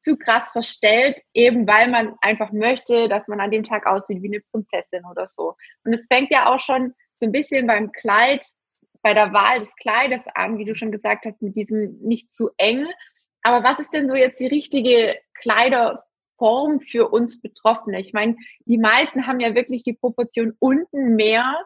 [0.00, 4.28] zu krass verstellt, eben weil man einfach möchte, dass man an dem Tag aussieht wie
[4.28, 5.54] eine Prinzessin oder so.
[5.84, 8.44] Und es fängt ja auch schon so ein bisschen beim Kleid,
[9.02, 12.50] bei der Wahl des Kleides an, wie du schon gesagt hast, mit diesem nicht zu
[12.56, 12.86] eng.
[13.42, 18.00] Aber was ist denn so jetzt die richtige Kleiderform für uns Betroffene?
[18.00, 21.64] Ich meine, die meisten haben ja wirklich die Proportion unten mehr.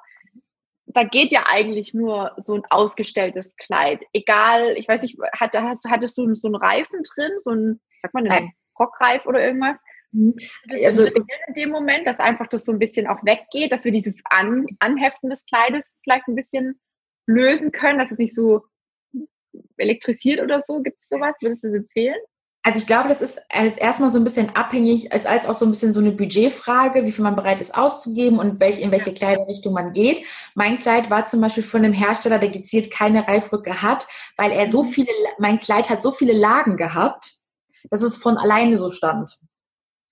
[0.87, 4.03] Da geht ja eigentlich nur so ein ausgestelltes Kleid.
[4.13, 8.15] Egal, ich weiß nicht, hatte, hast, hattest du so einen Reifen drin, so ein, sag
[8.15, 9.77] mal, einen Rockreif oder irgendwas?
[10.15, 10.37] Mhm.
[10.85, 14.17] Also in dem Moment, dass einfach das so ein bisschen auch weggeht, dass wir dieses
[14.31, 16.81] An Anheften des Kleides vielleicht ein bisschen
[17.27, 18.63] lösen können, dass es nicht so
[19.77, 20.81] elektrisiert oder so.
[20.83, 21.35] Gibt es sowas?
[21.41, 22.17] Würdest du es empfehlen?
[22.67, 25.71] Also ich glaube, das ist erstmal so ein bisschen abhängig, ist als auch so ein
[25.71, 29.75] bisschen so eine Budgetfrage, wie viel man bereit ist auszugeben und welch, in welche Kleiderrichtung
[29.75, 30.25] man geht.
[30.55, 34.07] Mein Kleid war zum Beispiel von einem Hersteller, der gezielt keine Reifrücke hat,
[34.39, 34.89] weil er so mhm.
[34.89, 37.35] viele, mein Kleid hat so viele Lagen gehabt,
[37.91, 39.41] dass es von alleine so stand.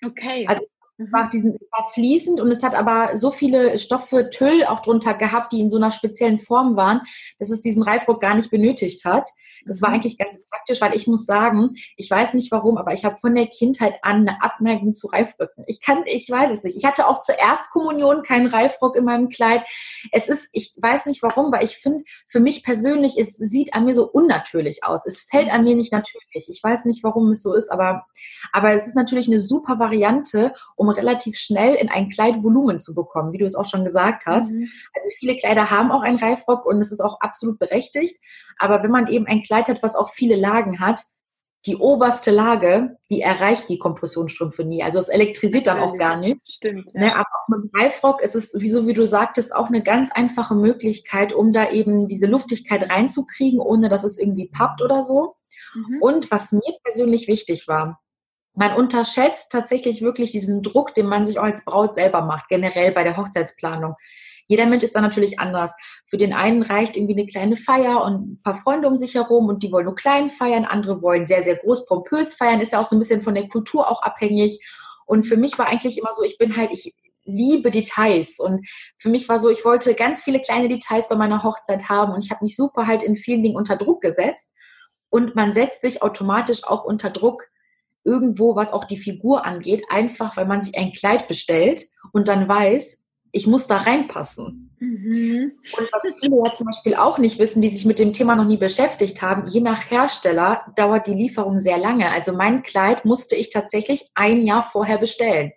[0.05, 0.47] Okay.
[0.47, 0.67] Also
[0.99, 4.81] es war, diesen, es war fließend und es hat aber so viele Stoffe, Tüll auch
[4.81, 7.01] drunter gehabt, die in so einer speziellen Form waren,
[7.39, 9.29] dass es diesen Reifrock gar nicht benötigt hat.
[9.67, 9.97] Das war mhm.
[9.97, 13.35] eigentlich ganz praktisch, weil ich muss sagen, ich weiß nicht warum, aber ich habe von
[13.35, 15.65] der Kindheit an eine Abneigung zu Reifröcken.
[15.67, 16.77] Ich kann, ich weiß es nicht.
[16.77, 19.63] Ich hatte auch zur Erstkommunion keinen Reifrock in meinem Kleid.
[20.11, 23.85] Es ist, ich weiß nicht warum, weil ich finde, für mich persönlich, es sieht an
[23.85, 25.07] mir so unnatürlich aus.
[25.07, 26.49] Es fällt an mir nicht natürlich.
[26.49, 28.07] Ich weiß nicht, warum es so ist, aber,
[28.53, 32.95] aber es ist natürlich eine super Variante, um relativ schnell in ein Kleid Volumen zu
[32.95, 34.53] bekommen, wie du es auch schon gesagt hast.
[34.53, 34.69] Mhm.
[34.95, 38.21] Also viele Kleider haben auch einen Reifrock und es ist auch absolut berechtigt.
[38.59, 41.01] Aber wenn man eben ein Kleid hat, was auch viele Lagen hat,
[41.67, 44.83] die oberste Lage, die erreicht die Kompressionsstrümpfe nie.
[44.83, 46.37] Also es elektrisiert dann auch gar nicht.
[46.51, 46.91] Stimmt.
[46.93, 47.01] Ja.
[47.01, 50.11] Ne, aber auch mit dem Reifrock ist es, so wie du sagtest, auch eine ganz
[50.11, 55.37] einfache Möglichkeit, um da eben diese Luftigkeit reinzukriegen, ohne dass es irgendwie pappt oder so.
[55.75, 56.03] Mhm.
[56.03, 58.01] Und was mir persönlich wichtig war,
[58.55, 62.93] man unterschätzt tatsächlich wirklich diesen Druck, den man sich auch als Braut selber macht, generell
[62.93, 63.95] bei der Hochzeitsplanung.
[64.47, 65.75] Jeder Mensch ist da natürlich anders.
[66.07, 69.49] Für den einen reicht irgendwie eine kleine Feier und ein paar Freunde um sich herum
[69.49, 72.81] und die wollen nur klein feiern, andere wollen sehr, sehr groß, pompös feiern, ist ja
[72.81, 74.61] auch so ein bisschen von der Kultur auch abhängig.
[75.07, 78.67] Und für mich war eigentlich immer so, ich bin halt, ich liebe Details und
[78.99, 82.25] für mich war so, ich wollte ganz viele kleine Details bei meiner Hochzeit haben und
[82.25, 84.51] ich habe mich super halt in vielen Dingen unter Druck gesetzt
[85.09, 87.45] und man setzt sich automatisch auch unter Druck,
[88.05, 92.49] irgendwo, was auch die Figur angeht, einfach weil man sich ein Kleid bestellt und dann
[92.49, 94.71] weiß, ich muss da reinpassen.
[94.79, 95.53] Mhm.
[95.79, 98.45] Und was viele ja zum Beispiel auch nicht wissen, die sich mit dem Thema noch
[98.45, 102.11] nie beschäftigt haben, je nach Hersteller dauert die Lieferung sehr lange.
[102.11, 105.53] Also mein Kleid musste ich tatsächlich ein Jahr vorher bestellen.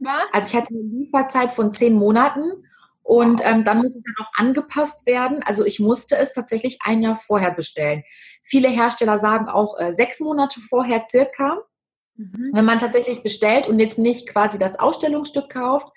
[0.00, 0.24] Was?
[0.32, 2.64] Also ich hatte eine Lieferzeit von zehn Monaten
[3.02, 5.42] und ähm, dann muss es dann auch angepasst werden.
[5.44, 8.02] Also ich musste es tatsächlich ein Jahr vorher bestellen.
[8.42, 11.62] Viele Hersteller sagen auch äh, sechs Monate vorher circa.
[12.16, 12.48] Mhm.
[12.52, 15.88] Wenn man tatsächlich bestellt und jetzt nicht quasi das Ausstellungsstück kauft.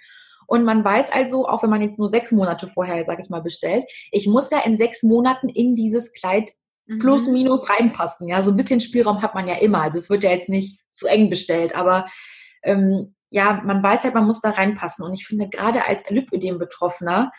[0.50, 3.42] Und man weiß also, auch wenn man jetzt nur sechs Monate vorher, sage ich mal,
[3.42, 6.50] bestellt, ich muss ja in sechs Monaten in dieses Kleid
[6.88, 6.98] mhm.
[6.98, 8.28] plus minus reinpassen.
[8.28, 9.84] Ja, so ein bisschen Spielraum hat man ja immer.
[9.84, 12.08] Also es wird ja jetzt nicht zu eng bestellt, aber
[12.64, 15.06] ähm, ja, man weiß halt, man muss da reinpassen.
[15.06, 17.32] Und ich finde, gerade als Lipödem-Betroffener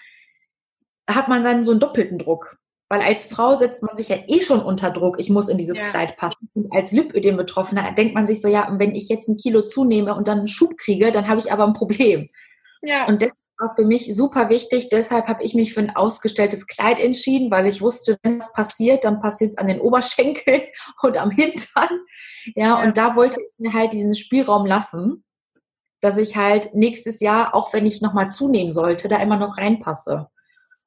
[1.09, 2.59] hat man dann so einen doppelten Druck.
[2.89, 5.79] Weil als Frau setzt man sich ja eh schon unter Druck, ich muss in dieses
[5.79, 5.85] ja.
[5.87, 6.49] Kleid passen.
[6.55, 10.29] Und als Lipödem-Betroffener denkt man sich so, ja, wenn ich jetzt ein Kilo zunehme und
[10.29, 12.29] dann einen Schub kriege, dann habe ich aber ein Problem.
[12.83, 13.07] Ja.
[13.07, 14.89] Und das war für mich super wichtig.
[14.89, 19.05] Deshalb habe ich mich für ein ausgestelltes Kleid entschieden, weil ich wusste, wenn es passiert,
[19.05, 20.63] dann passiert es an den Oberschenkeln
[21.03, 22.01] und am Hintern.
[22.55, 25.25] Ja, ja, und da wollte ich mir halt diesen Spielraum lassen,
[26.01, 30.29] dass ich halt nächstes Jahr, auch wenn ich nochmal zunehmen sollte, da immer noch reinpasse.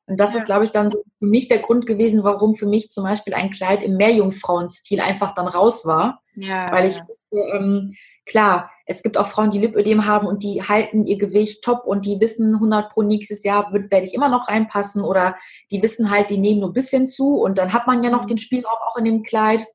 [0.06, 0.40] Und das ja.
[0.40, 3.34] ist, glaube ich, dann so für mich der Grund gewesen, warum für mich zum Beispiel
[3.34, 6.22] ein Kleid im Mehrjungfrauenstil einfach dann raus war.
[6.36, 7.00] Ja, weil ich,
[7.32, 7.94] ähm,
[8.26, 12.06] klar, es gibt auch Frauen, die Lipödem haben und die halten ihr Gewicht top und
[12.06, 15.36] die wissen 100 pro nächstes Jahr wird, werde ich immer noch reinpassen oder
[15.72, 18.24] die wissen halt, die nehmen nur ein bisschen zu und dann hat man ja noch
[18.24, 18.28] mhm.
[18.28, 19.66] den Spielraum auch in dem Kleid.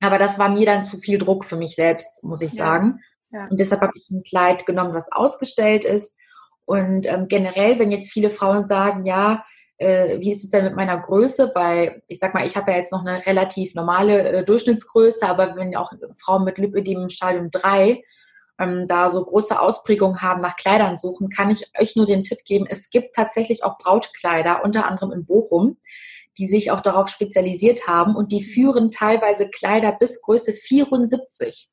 [0.00, 3.00] Aber das war mir dann zu viel Druck für mich selbst, muss ich sagen.
[3.30, 3.46] Ja.
[3.48, 6.16] Und deshalb habe ich ein Kleid genommen, was ausgestellt ist
[6.68, 9.42] und ähm, generell, wenn jetzt viele Frauen sagen, ja,
[9.78, 11.52] äh, wie ist es denn mit meiner Größe?
[11.54, 15.56] Weil ich sag mal, ich habe ja jetzt noch eine relativ normale äh, Durchschnittsgröße, aber
[15.56, 18.02] wenn auch Frauen mit Lipödem im Stadium 3
[18.58, 22.44] ähm, da so große Ausprägungen haben, nach Kleidern suchen, kann ich euch nur den Tipp
[22.44, 25.78] geben, es gibt tatsächlich auch Brautkleider, unter anderem in Bochum,
[26.38, 31.68] die sich auch darauf spezialisiert haben und die führen teilweise Kleider bis Größe 74.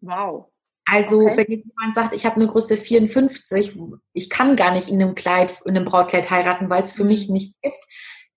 [0.00, 0.50] Wow.
[0.84, 1.36] Also okay.
[1.36, 3.78] wenn jemand sagt, ich habe eine Größe 54,
[4.12, 7.28] ich kann gar nicht in einem Kleid, in einem Brautkleid heiraten, weil es für mich
[7.28, 7.34] mhm.
[7.34, 7.76] nichts gibt.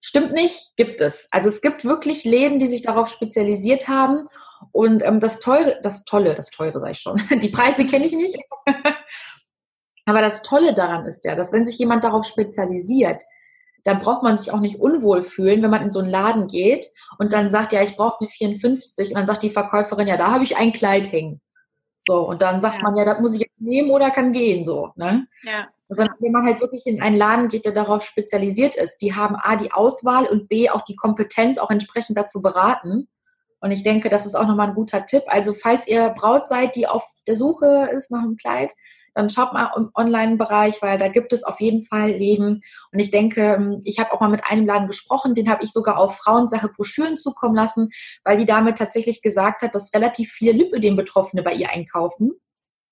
[0.02, 1.28] Stimmt nicht, gibt es.
[1.32, 4.28] Also es gibt wirklich Läden, die sich darauf spezialisiert haben.
[4.72, 7.22] Und ähm, das teure, das Tolle, das Teure sage ich schon.
[7.42, 8.38] Die Preise kenne ich nicht.
[10.06, 13.24] Aber das Tolle daran ist ja, dass wenn sich jemand darauf spezialisiert,
[13.84, 16.88] dann braucht man sich auch nicht unwohl fühlen, wenn man in so einen Laden geht
[17.18, 20.32] und dann sagt, ja, ich brauche eine 54 und dann sagt die Verkäuferin, ja, da
[20.32, 21.42] habe ich ein Kleid hängen.
[22.06, 22.82] So, und dann sagt ja.
[22.84, 25.28] man, ja, das muss ich jetzt nehmen oder kann gehen, so, ne?
[25.44, 25.68] Ja.
[25.88, 29.36] Sondern wenn man halt wirklich in einen Laden geht, der darauf spezialisiert ist, die haben
[29.36, 33.08] A, die Auswahl und B, auch die Kompetenz, auch entsprechend dazu beraten.
[33.60, 35.24] Und ich denke, das ist auch nochmal ein guter Tipp.
[35.28, 38.74] Also, falls ihr Braut seid, die auf der Suche ist nach einem Kleid,
[39.14, 42.62] dann schaut mal im Online-Bereich, weil da gibt es auf jeden Fall Läden.
[42.92, 45.72] Und ich denke, ähm, ich habe auch mal mit einem Laden gesprochen, den habe ich
[45.72, 47.90] sogar auf Frauensache Broschüren zukommen lassen,
[48.24, 52.32] weil die Dame tatsächlich gesagt hat, dass relativ viele Lipödem-Betroffene bei ihr einkaufen.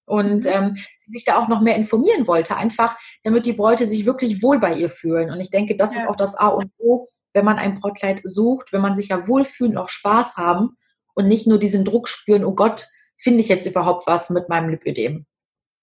[0.06, 0.52] Und mhm.
[0.52, 4.44] ähm, sie sich da auch noch mehr informieren wollte, einfach damit die Bräute sich wirklich
[4.44, 5.32] wohl bei ihr fühlen.
[5.32, 6.02] Und ich denke, das ja.
[6.02, 9.28] ist auch das A und O, wenn man ein Brautkleid sucht, wenn man sich ja
[9.28, 10.78] wohlfühlen und auch Spaß haben
[11.14, 14.70] und nicht nur diesen Druck spüren, oh Gott, finde ich jetzt überhaupt was mit meinem
[14.70, 15.26] Lipödem.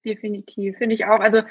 [0.09, 1.21] Definitiv, finde ich auch.
[1.21, 1.42] Also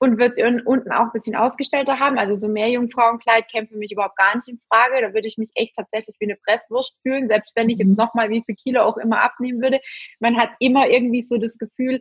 [0.03, 2.19] und würde es unten auch ein bisschen ausgestellter haben.
[2.19, 5.01] Also so mehr Jungfrauenkleid käme für mich überhaupt gar nicht in Frage.
[5.01, 7.95] Da würde ich mich echt tatsächlich wie eine Presswurst fühlen, selbst wenn ich jetzt mhm.
[7.95, 9.81] nochmal wie viel Kilo auch immer abnehmen würde.
[10.19, 12.01] Man hat immer irgendwie so das Gefühl,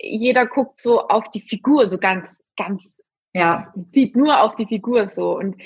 [0.00, 2.88] jeder guckt so auf die Figur, so ganz, ganz
[3.34, 3.70] ja.
[3.92, 5.36] Sieht nur auf die Figur so.
[5.36, 5.60] Und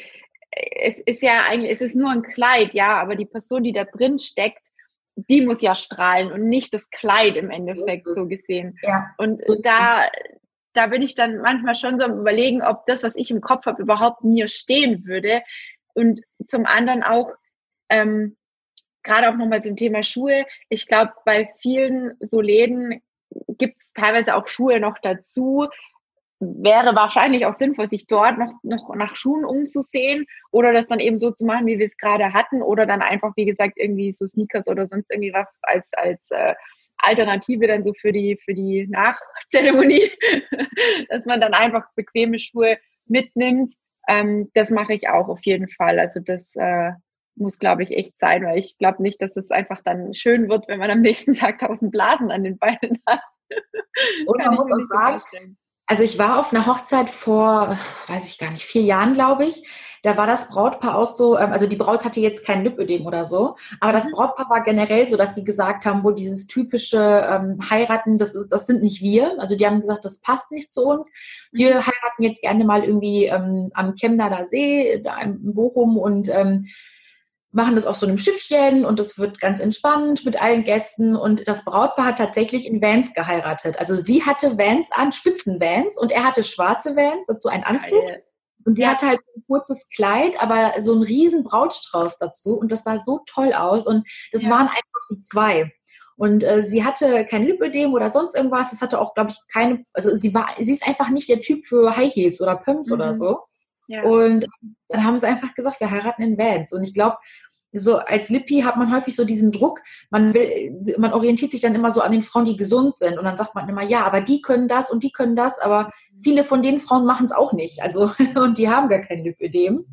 [0.51, 3.85] es ist ja eigentlich, es ist nur ein Kleid, ja, aber die Person, die da
[3.85, 4.67] drin steckt,
[5.15, 8.77] die muss ja strahlen und nicht das Kleid im Endeffekt so gesehen.
[8.83, 10.09] Ja, und so da,
[10.73, 13.67] da bin ich dann manchmal schon so am überlegen, ob das, was ich im Kopf
[13.67, 15.43] habe, überhaupt mir stehen würde.
[15.95, 17.33] Und zum anderen auch,
[17.89, 18.37] ähm,
[19.03, 20.47] gerade auch nochmal zum Thema Schuhe.
[20.69, 23.03] Ich glaube, bei vielen so Läden
[23.49, 25.69] gibt es teilweise auch Schuhe noch dazu,
[26.41, 31.19] wäre wahrscheinlich auch sinnvoll, sich dort noch, noch nach Schuhen umzusehen oder das dann eben
[31.19, 34.27] so zu machen, wie wir es gerade hatten oder dann einfach, wie gesagt, irgendwie so
[34.27, 36.55] Sneakers oder sonst irgendwie was als, als äh,
[37.03, 40.11] Alternative dann so für die, für die Nachzeremonie,
[41.09, 43.73] dass man dann einfach bequeme Schuhe mitnimmt.
[44.09, 45.99] Ähm, das mache ich auch auf jeden Fall.
[45.99, 46.93] Also das äh,
[47.37, 50.69] muss, glaube ich, echt sein, weil ich glaube nicht, dass es einfach dann schön wird,
[50.69, 53.23] wenn man am nächsten Tag tausend Blasen an den Beinen hat.
[54.27, 58.51] Und man muss auch sagen, also ich war auf einer Hochzeit vor, weiß ich gar
[58.51, 59.67] nicht, vier Jahren, glaube ich.
[60.03, 63.25] Da war das Brautpaar auch so, ähm, also die Braut hatte jetzt kein Lipödem oder
[63.25, 64.13] so, aber das mhm.
[64.13, 68.49] Brautpaar war generell so, dass sie gesagt haben, wo dieses typische ähm, Heiraten, das ist,
[68.49, 69.37] das sind nicht wir.
[69.39, 71.11] Also die haben gesagt, das passt nicht zu uns.
[71.53, 71.87] Wir mhm.
[71.87, 76.67] heiraten jetzt gerne mal irgendwie ähm, am Chemnader See, da in Bochum und ähm,
[77.53, 81.17] machen das auf so einem Schiffchen und das wird ganz entspannt mit allen Gästen.
[81.17, 83.79] Und das Brautpaar hat tatsächlich in Vans geheiratet.
[83.79, 88.03] Also sie hatte Vans an, Spitzenvans und er hatte schwarze Vans, dazu ein Anzug.
[88.03, 88.23] Geil.
[88.65, 88.91] Und sie ja.
[88.91, 92.59] hatte halt ein kurzes Kleid, aber so einen riesen Brautstrauß dazu.
[92.59, 93.87] Und das sah so toll aus.
[93.87, 94.51] Und das ja.
[94.51, 95.73] waren einfach die zwei.
[96.17, 98.71] Und äh, sie hatte kein Lipödem oder sonst irgendwas.
[98.71, 101.65] Das hatte auch, glaube ich, keine, also sie war, sie ist einfach nicht der Typ
[101.65, 102.95] für High Heels oder Pumps mhm.
[102.95, 103.39] oder so.
[103.89, 104.03] Ja.
[104.03, 104.47] Und
[104.89, 106.73] dann haben sie einfach gesagt, wir heiraten in Vans.
[106.73, 107.17] Und ich glaube,
[107.73, 109.81] so als Lippi hat man häufig so diesen Druck,
[110.11, 113.19] man will, man orientiert sich dann immer so an den Frauen, die gesund sind.
[113.19, 115.91] Und dann sagt man immer, ja, aber die können das und die können das, aber
[116.23, 117.83] viele von den Frauen machen es auch nicht.
[117.83, 119.85] Also, und die haben gar kein Lipödem.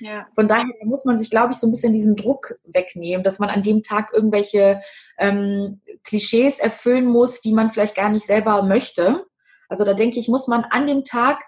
[0.00, 0.26] Ja.
[0.34, 3.48] Von daher muss man sich, glaube ich, so ein bisschen diesen Druck wegnehmen, dass man
[3.48, 4.82] an dem Tag irgendwelche
[5.18, 9.24] ähm, Klischees erfüllen muss, die man vielleicht gar nicht selber möchte.
[9.68, 11.40] Also da denke ich, muss man an dem Tag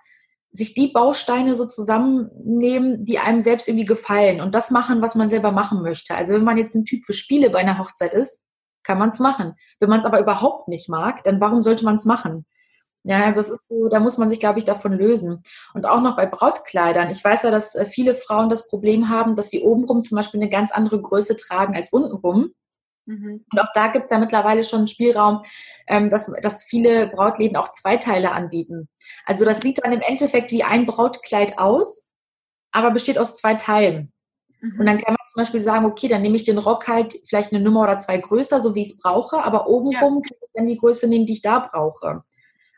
[0.50, 5.28] sich die Bausteine so zusammennehmen, die einem selbst irgendwie gefallen und das machen, was man
[5.28, 6.14] selber machen möchte.
[6.14, 8.44] Also wenn man jetzt ein Typ für Spiele bei einer Hochzeit ist,
[8.82, 9.54] kann man es machen.
[9.80, 12.46] Wenn man es aber überhaupt nicht mag, dann warum sollte man es machen?
[13.08, 15.44] Ja, also es ist so, da muss man sich, glaube ich, davon lösen.
[15.74, 17.08] Und auch noch bei Brautkleidern.
[17.08, 20.40] Ich weiß ja, dass äh, viele Frauen das Problem haben, dass sie obenrum zum Beispiel
[20.40, 22.50] eine ganz andere Größe tragen als untenrum.
[23.06, 23.44] Mhm.
[23.50, 25.44] Und auch da gibt es ja mittlerweile schon einen Spielraum,
[25.86, 28.88] ähm, dass, dass viele Brautläden auch zwei Teile anbieten.
[29.24, 32.10] Also das sieht dann im Endeffekt wie ein Brautkleid aus,
[32.72, 34.12] aber besteht aus zwei Teilen.
[34.60, 34.80] Mhm.
[34.80, 37.52] Und dann kann man zum Beispiel sagen, okay, dann nehme ich den Rock halt vielleicht
[37.52, 40.28] eine Nummer oder zwei größer, so wie ich es brauche, aber obenrum ja.
[40.28, 42.22] kann ich dann die Größe nehmen, die ich da brauche.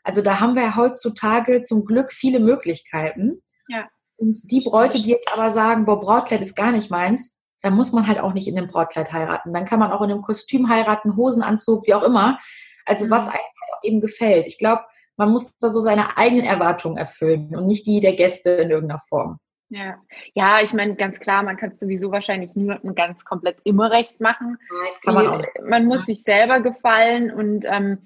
[0.03, 3.41] Also da haben wir ja heutzutage zum Glück viele Möglichkeiten.
[3.67, 3.87] Ja.
[4.17, 7.91] Und die Bräute, die jetzt aber sagen, boah, Brautkleid ist gar nicht meins, dann muss
[7.91, 9.53] man halt auch nicht in dem Brautkleid heiraten.
[9.53, 12.39] Dann kann man auch in einem Kostüm heiraten, Hosenanzug, wie auch immer.
[12.85, 13.11] Also mhm.
[13.11, 14.47] was einem halt eben gefällt.
[14.47, 14.83] Ich glaube,
[15.17, 19.01] man muss da so seine eigenen Erwartungen erfüllen und nicht die der Gäste in irgendeiner
[19.07, 19.39] Form.
[19.71, 19.97] Ja,
[20.33, 24.19] ja, ich meine, ganz klar, man kann es sowieso wahrscheinlich niemandem ganz komplett immer recht
[24.19, 24.57] machen.
[24.71, 25.51] Nein, kann man auch nicht.
[25.67, 27.99] Man muss sich selber gefallen und ähm,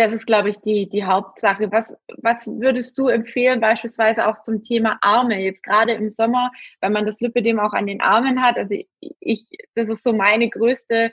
[0.00, 1.70] das ist, glaube ich, die, die Hauptsache.
[1.70, 5.38] Was, was würdest du empfehlen, beispielsweise auch zum Thema Arme?
[5.40, 8.56] Jetzt gerade im Sommer, wenn man das Lipidem auch an den Armen hat.
[8.56, 8.74] Also
[9.20, 11.12] ich, das ist so meine größte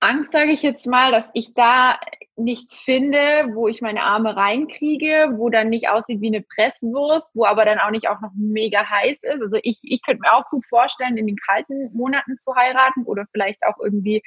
[0.00, 1.98] Angst, sage ich jetzt mal, dass ich da
[2.36, 7.46] nichts finde, wo ich meine Arme reinkriege, wo dann nicht aussieht wie eine Presswurst, wo
[7.46, 9.42] aber dann auch nicht auch noch mega heiß ist.
[9.42, 13.26] Also ich, ich könnte mir auch gut vorstellen, in den kalten Monaten zu heiraten oder
[13.32, 14.22] vielleicht auch irgendwie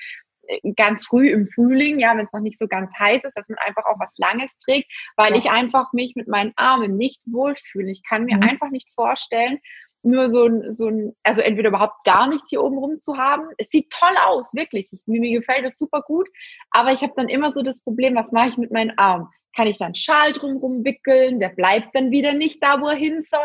[0.75, 3.60] ganz früh im Frühling, ja, wenn es noch nicht so ganz heiß ist, dass man
[3.60, 5.38] einfach auch was Langes trägt, weil ja.
[5.38, 7.91] ich einfach mich mit meinen Armen nicht wohlfühle.
[7.91, 8.43] Ich kann mir mhm.
[8.43, 9.60] einfach nicht vorstellen,
[10.04, 13.49] nur so ein, so ein, also entweder überhaupt gar nichts hier oben rum zu haben.
[13.58, 14.89] Es sieht toll aus, wirklich.
[14.91, 16.27] Ich, mir, mir gefällt es super gut,
[16.71, 19.27] aber ich habe dann immer so das Problem, was mache ich mit meinen Armen?
[19.56, 21.39] Kann ich dann Schal drumherum wickeln?
[21.41, 23.41] Der bleibt dann wieder nicht da, wo er hin soll.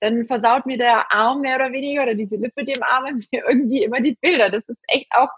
[0.00, 3.84] Dann versaut mir der Arm mehr oder weniger oder diese Lippe dem Arm mir irgendwie
[3.84, 4.50] immer die Bilder.
[4.50, 5.28] Das ist echt auch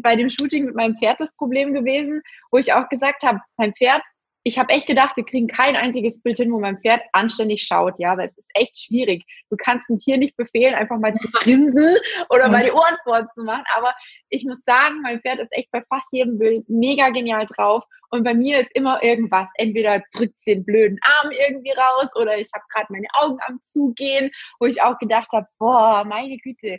[0.00, 3.74] bei dem Shooting mit meinem Pferd das Problem gewesen, wo ich auch gesagt habe, mein
[3.74, 4.02] Pferd,
[4.42, 7.94] ich habe echt gedacht, wir kriegen kein einziges Bild hin, wo mein Pferd anständig schaut,
[7.98, 9.24] ja, weil es ist echt schwierig.
[9.50, 11.96] Du kannst ein Tier nicht befehlen, einfach mal zu grinsen
[12.30, 13.64] oder mal die Ohren vorzumachen.
[13.74, 13.92] Aber
[14.28, 17.82] ich muss sagen, mein Pferd ist echt bei fast jedem Bild mega genial drauf.
[18.10, 19.48] Und bei mir ist immer irgendwas.
[19.56, 24.30] Entweder drückt den blöden Arm irgendwie raus oder ich habe gerade meine Augen am Zugehen,
[24.60, 26.78] wo ich auch gedacht habe, boah, meine Güte,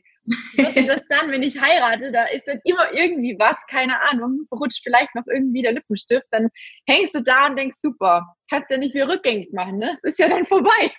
[0.57, 2.11] was ist das dann, wenn ich heirate?
[2.11, 6.49] Da ist dann immer irgendwie was, keine Ahnung, rutscht vielleicht noch irgendwie der Lippenstift, dann
[6.87, 9.97] hängst du da und denkst, super, kannst ja nicht wieder rückgängig machen, ne?
[10.03, 10.91] Es ist ja dann vorbei.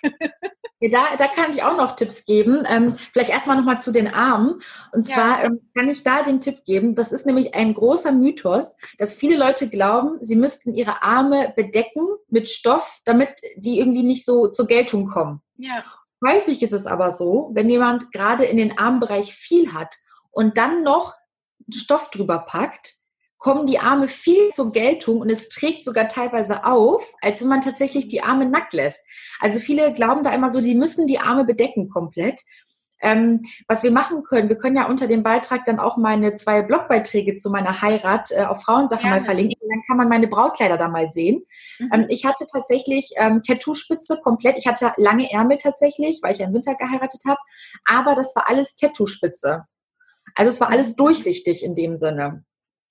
[0.81, 2.63] Ja, da, da kann ich auch noch Tipps geben.
[2.65, 4.61] Ähm, vielleicht erstmal nochmal zu den Armen.
[4.93, 5.45] Und zwar ja.
[5.47, 9.35] ähm, kann ich da den Tipp geben, das ist nämlich ein großer Mythos, dass viele
[9.35, 14.67] Leute glauben, sie müssten ihre Arme bedecken mit Stoff, damit die irgendwie nicht so zur
[14.67, 15.41] Geltung kommen.
[15.57, 15.83] Ja.
[16.25, 19.95] Häufig ist es aber so, wenn jemand gerade in den Armbereich viel hat
[20.31, 21.15] und dann noch
[21.73, 22.95] Stoff drüber packt,
[23.37, 27.61] kommen die Arme viel zur Geltung und es trägt sogar teilweise auf, als wenn man
[27.61, 29.05] tatsächlich die Arme nackt lässt.
[29.39, 32.41] Also viele glauben da immer so, sie müssen die Arme bedecken komplett.
[33.01, 36.61] Ähm, was wir machen können, wir können ja unter dem Beitrag dann auch meine zwei
[36.61, 39.11] Blogbeiträge zu meiner Heirat äh, auf Frauensachen ja.
[39.11, 39.55] mal verlinken.
[39.69, 41.45] Dann kann man meine Brautkleider da mal sehen.
[41.79, 41.89] Mhm.
[41.93, 44.57] Ähm, ich hatte tatsächlich ähm, Tattoo-Spitze komplett.
[44.57, 47.39] Ich hatte lange Ärmel tatsächlich, weil ich ja im Winter geheiratet habe.
[47.85, 49.65] Aber das war alles Tattoo-Spitze.
[50.35, 50.97] Also es war alles mhm.
[50.97, 52.43] durchsichtig in dem Sinne.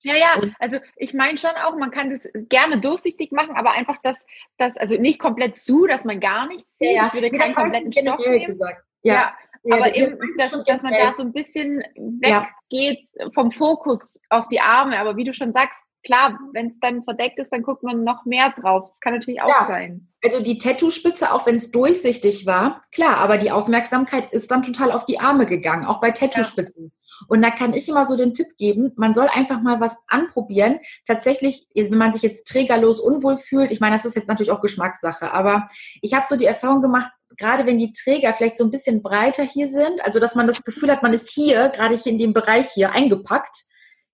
[0.02, 3.96] Ja, ja, also ich meine schon auch, man kann das gerne durchsichtig machen, aber einfach
[4.02, 4.16] das,
[4.56, 6.90] das also nicht komplett zu, dass man gar nichts sieht.
[6.90, 7.06] Ja, ja.
[7.09, 8.46] Ich würde keinen kompletten Stoff nehmen.
[8.46, 8.84] Gesagt.
[9.02, 9.14] Ja.
[9.14, 9.34] ja.
[9.64, 13.30] Ja, aber eben, dass, dass man da so ein bisschen weggeht ja.
[13.34, 14.98] vom Fokus auf die Arme.
[14.98, 18.24] Aber wie du schon sagst, klar, wenn es dann verdeckt ist, dann guckt man noch
[18.24, 18.90] mehr drauf.
[18.90, 19.66] Das kann natürlich auch ja.
[19.68, 20.09] sein.
[20.24, 24.90] Also die Tattoo-Spitze, auch wenn es durchsichtig war, klar, aber die Aufmerksamkeit ist dann total
[24.90, 26.92] auf die Arme gegangen, auch bei Tattoo-Spitzen.
[26.92, 27.26] Ja.
[27.28, 30.80] Und da kann ich immer so den Tipp geben, man soll einfach mal was anprobieren.
[31.07, 34.61] Tatsächlich, wenn man sich jetzt trägerlos unwohl fühlt, ich meine, das ist jetzt natürlich auch
[34.61, 35.68] Geschmackssache, aber
[36.01, 39.44] ich habe so die Erfahrung gemacht, gerade wenn die Träger vielleicht so ein bisschen breiter
[39.44, 42.32] hier sind, also dass man das Gefühl hat, man ist hier, gerade hier in dem
[42.32, 43.64] Bereich hier eingepackt,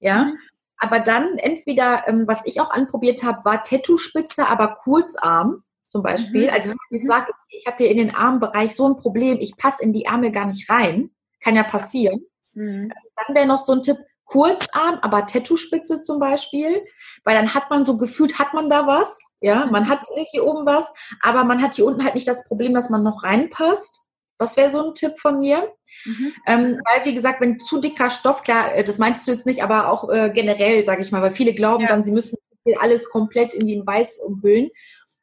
[0.01, 0.33] ja.
[0.81, 0.89] Mhm.
[0.89, 6.49] Aber dann entweder, ähm, was ich auch anprobiert habe, war Tattoo-Spitze, aber Kurzarm zum Beispiel.
[6.49, 6.53] Mhm.
[6.53, 9.39] Also wenn man jetzt sagt, okay, ich habe hier in den Armbereich so ein Problem,
[9.41, 11.11] ich passe in die Ärmel gar nicht rein,
[11.41, 12.21] kann ja passieren.
[12.53, 12.93] Mhm.
[13.17, 16.85] Dann wäre noch so ein Tipp, Kurzarm, aber Tattoo-Spitze zum Beispiel,
[17.25, 20.01] weil dann hat man so gefühlt, hat man da was, ja, man hat
[20.31, 20.87] hier oben was,
[21.21, 24.04] aber man hat hier unten halt nicht das Problem, dass man noch reinpasst.
[24.45, 25.73] Das wäre so ein Tipp von mir.
[26.05, 26.33] Mhm.
[26.47, 29.63] Ähm, weil, wie gesagt, wenn zu dicker Stoff, klar, äh, das meintest du jetzt nicht,
[29.63, 31.89] aber auch äh, generell, sage ich mal, weil viele glauben ja.
[31.89, 32.37] dann, sie müssen
[32.81, 34.71] alles komplett in den Weiß umhüllen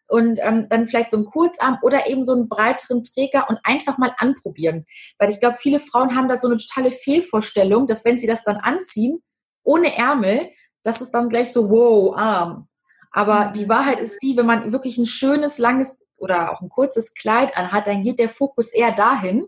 [0.08, 3.98] und ähm, dann vielleicht so einen Kurzarm oder eben so einen breiteren Träger und einfach
[3.98, 4.86] mal anprobieren.
[5.18, 8.44] Weil ich glaube, viele Frauen haben da so eine totale Fehlvorstellung, dass wenn sie das
[8.44, 9.24] dann anziehen,
[9.64, 10.50] ohne Ärmel,
[10.84, 12.68] dass es dann gleich so, wow, Arm.
[13.12, 13.54] Aber mhm.
[13.54, 17.58] die Wahrheit ist die, wenn man wirklich ein schönes, langes oder auch ein kurzes Kleid
[17.58, 19.48] anhat, dann geht der Fokus eher dahin.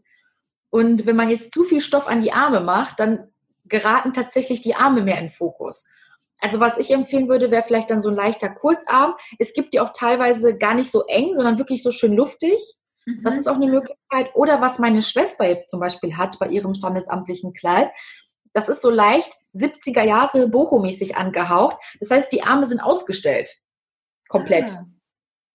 [0.70, 3.32] Und wenn man jetzt zu viel Stoff an die Arme macht, dann
[3.66, 5.88] geraten tatsächlich die Arme mehr in Fokus.
[6.40, 9.14] Also was ich empfehlen würde, wäre vielleicht dann so ein leichter Kurzarm.
[9.40, 12.60] Es gibt die auch teilweise gar nicht so eng, sondern wirklich so schön luftig.
[13.06, 13.22] Mhm.
[13.24, 14.36] Das ist auch eine Möglichkeit.
[14.36, 17.92] Oder was meine Schwester jetzt zum Beispiel hat bei ihrem standesamtlichen Kleid.
[18.54, 21.78] Das ist so leicht 70er Jahre boho-mäßig angehaucht.
[22.00, 23.50] Das heißt, die Arme sind ausgestellt.
[24.28, 24.72] Komplett.
[24.72, 24.86] Ah.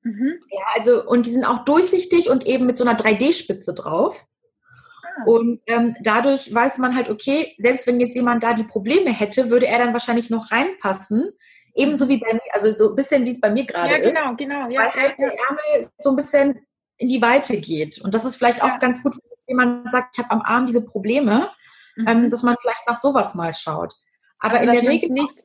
[0.03, 0.40] Mhm.
[0.51, 4.26] Ja, also, und die sind auch durchsichtig und eben mit so einer 3D-Spitze drauf.
[5.26, 9.51] Und ähm, dadurch weiß man halt, okay, selbst wenn jetzt jemand da die Probleme hätte,
[9.51, 11.30] würde er dann wahrscheinlich noch reinpassen.
[11.74, 14.14] Ebenso wie bei mir, also so ein bisschen wie es bei mir gerade ist.
[14.14, 14.68] Ja, genau, genau.
[14.68, 16.61] Ja, weil halt der Ärmel so ein bisschen
[16.99, 18.01] in die Weite geht.
[18.01, 20.84] Und das ist vielleicht auch ganz gut, wenn jemand sagt, ich habe am Arm diese
[20.84, 21.51] Probleme,
[21.99, 22.09] mhm.
[22.09, 23.94] ähm, dass man vielleicht nach sowas mal schaut.
[24.38, 25.42] Aber also, in der Regel nicht,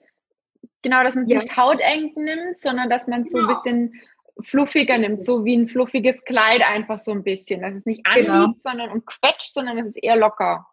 [0.82, 1.39] genau, dass man ja.
[1.39, 3.49] nicht hauteng nimmt, sondern dass man so genau.
[3.49, 3.93] ein bisschen
[4.41, 8.28] fluffiger nimmt, so wie ein fluffiges Kleid einfach so ein bisschen, dass es nicht anliegt,
[8.28, 8.54] genau.
[8.60, 10.66] sondern und quetscht, sondern es eher locker.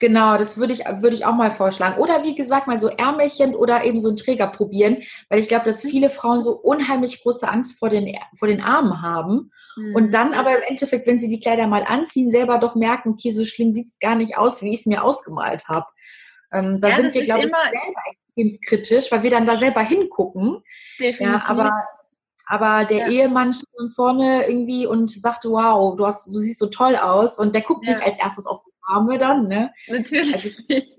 [0.00, 2.00] Genau, das würde ich, würde ich auch mal vorschlagen.
[2.00, 5.66] Oder wie gesagt, mal so Ärmelchen oder eben so einen Träger probieren, weil ich glaube,
[5.66, 9.52] dass viele Frauen so unheimlich große Angst vor den, vor den Armen haben.
[9.76, 9.94] Mhm.
[9.94, 13.30] Und dann aber im Endeffekt, wenn sie die Kleider mal anziehen, selber doch merken, okay,
[13.30, 15.86] so schlimm sieht es gar nicht aus, wie ich es mir ausgemalt habe.
[16.50, 19.82] Ähm, da ja, sind wir, glaube ich, selber extrem kritisch, weil wir dann da selber
[19.82, 20.62] hingucken.
[20.98, 21.26] Definitiv.
[21.26, 21.84] Ja, aber
[22.46, 23.08] aber der ja.
[23.08, 27.54] Ehemann steht vorne irgendwie und sagt, wow, du hast, du siehst so toll aus und
[27.54, 27.92] der guckt ja.
[27.92, 29.72] nicht als erstes auf die Arme dann, ne?
[29.88, 30.32] Natürlich.
[30.32, 30.96] Also ich,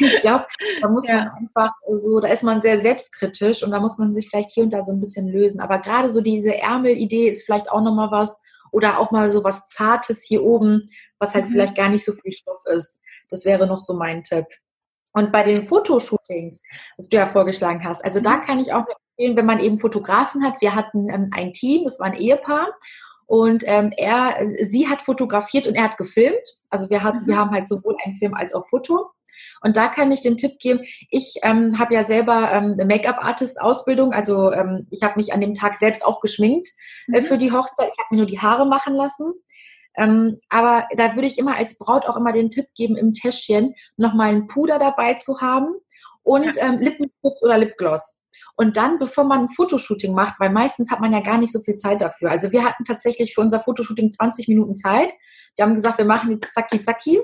[0.00, 0.46] ich glaube,
[0.80, 1.18] da muss ja.
[1.18, 4.64] man einfach so, da ist man sehr selbstkritisch und da muss man sich vielleicht hier
[4.64, 5.60] und da so ein bisschen lösen.
[5.60, 8.40] Aber gerade so diese Ärmelidee ist vielleicht auch nochmal was
[8.72, 10.88] oder auch mal so was Zartes hier oben,
[11.18, 11.52] was halt mhm.
[11.52, 13.00] vielleicht gar nicht so viel Stoff ist.
[13.28, 14.46] Das wäre noch so mein Tipp.
[15.12, 16.60] Und bei den Fotoshootings,
[16.96, 18.24] was du ja vorgeschlagen hast, also mhm.
[18.24, 18.84] da kann ich auch
[19.18, 20.60] empfehlen, wenn man eben Fotografen hat.
[20.60, 22.68] Wir hatten ähm, ein Team, das war ein Ehepaar.
[23.30, 26.42] Und ähm, er, sie hat fotografiert und er hat gefilmt.
[26.68, 27.28] Also wir, mhm.
[27.28, 29.06] wir haben halt sowohl einen Film als auch Foto.
[29.62, 34.12] Und da kann ich den Tipp geben, ich ähm, habe ja selber ähm, eine Make-up-Artist-Ausbildung,
[34.12, 36.70] also ähm, ich habe mich an dem Tag selbst auch geschminkt
[37.12, 37.24] äh, mhm.
[37.24, 37.90] für die Hochzeit.
[37.92, 39.32] Ich habe mir nur die Haare machen lassen.
[39.96, 43.76] Ähm, aber da würde ich immer als Braut auch immer den Tipp geben, im Täschchen
[43.96, 45.68] nochmal ein Puder dabei zu haben
[46.24, 46.66] und ja.
[46.66, 48.19] ähm, Lippenstift oder Lipgloss.
[48.60, 51.60] Und dann, bevor man ein Fotoshooting macht, weil meistens hat man ja gar nicht so
[51.60, 52.30] viel Zeit dafür.
[52.30, 55.10] Also wir hatten tatsächlich für unser Fotoshooting 20 Minuten Zeit.
[55.56, 57.22] Wir haben gesagt, wir machen jetzt zacki zacki.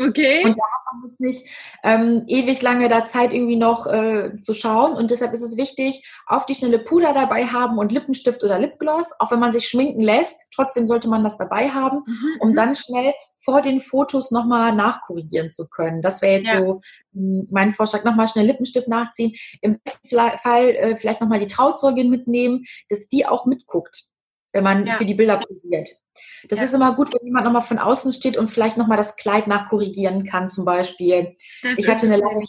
[0.00, 0.42] Okay.
[0.42, 1.46] Und da hat man jetzt nicht
[1.82, 4.94] ähm, ewig lange da Zeit irgendwie noch äh, zu schauen.
[4.94, 9.10] Und deshalb ist es wichtig, auf die schnelle Puder dabei haben und Lippenstift oder Lipgloss.
[9.18, 12.40] Auch wenn man sich schminken lässt, trotzdem sollte man das dabei haben, mhm.
[12.40, 12.54] um mhm.
[12.54, 16.00] dann schnell vor den Fotos nochmal nachkorrigieren zu können.
[16.00, 16.60] Das wäre jetzt ja.
[16.60, 16.80] so
[17.14, 18.04] mein Vorschlag.
[18.04, 19.34] Nochmal schnell Lippenstift nachziehen.
[19.60, 24.04] Im besten Fall äh, vielleicht nochmal die Trauzeugin mitnehmen, dass die auch mitguckt,
[24.52, 24.96] wenn man ja.
[24.96, 25.88] für die Bilder probiert.
[26.48, 26.66] Das ja.
[26.66, 30.24] ist immer gut, wenn jemand nochmal von außen steht und vielleicht nochmal das Kleid nachkorrigieren
[30.24, 31.34] kann, zum Beispiel.
[31.62, 32.44] Das ich hatte eine lange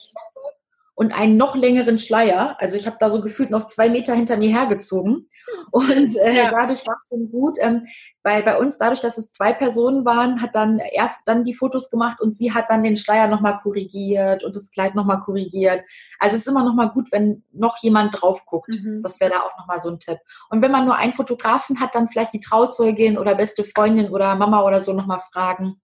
[0.96, 2.56] und einen noch längeren Schleier.
[2.60, 5.30] Also ich habe da so gefühlt noch zwei Meter hinter mir hergezogen.
[5.72, 6.50] Und äh, ja.
[6.50, 7.58] dadurch war es schon gut.
[7.60, 7.84] Ähm,
[8.24, 11.92] weil bei uns, dadurch, dass es zwei Personen waren, hat dann er dann die Fotos
[11.92, 15.84] gemacht und sie hat dann den Schleier nochmal korrigiert und das Kleid nochmal korrigiert.
[16.18, 18.74] Also es ist immer nochmal gut, wenn noch jemand drauf guckt.
[18.74, 19.04] Mhm.
[19.04, 20.18] Das wäre da auch nochmal so ein Tipp.
[20.50, 24.36] Und wenn man nur einen Fotografen hat, dann vielleicht die Trauzeugin oder beste Freundin oder
[24.36, 25.80] Mama oder so nochmal fragen,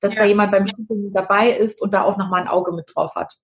[0.00, 0.20] dass ja.
[0.20, 3.38] da jemand beim Shooting dabei ist und da auch nochmal ein Auge mit drauf hat.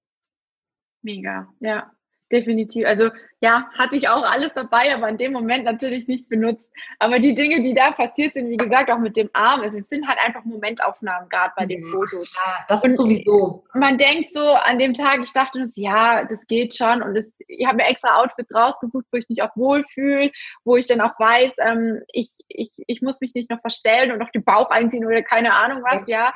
[1.02, 1.90] Mega, ja.
[2.30, 2.86] definitiv.
[2.86, 6.64] Also ja, hatte ich auch alles dabei, aber in dem Moment natürlich nicht benutzt.
[6.98, 10.06] Aber die Dinge, die da passiert sind, wie gesagt, auch mit dem Arm, es sind
[10.06, 12.34] halt einfach Momentaufnahmen gerade bei den Fotos.
[12.34, 13.64] Ja, das und ist sowieso.
[13.74, 17.66] Man denkt so an dem Tag, ich dachte, ja, das geht schon und das, ich
[17.66, 20.30] habe mir extra Outfits rausgesucht, wo ich mich auch wohlfühle,
[20.64, 24.18] wo ich dann auch weiß, ähm, ich, ich, ich muss mich nicht noch verstellen und
[24.18, 26.32] noch den Bauch einziehen oder keine Ahnung was, ja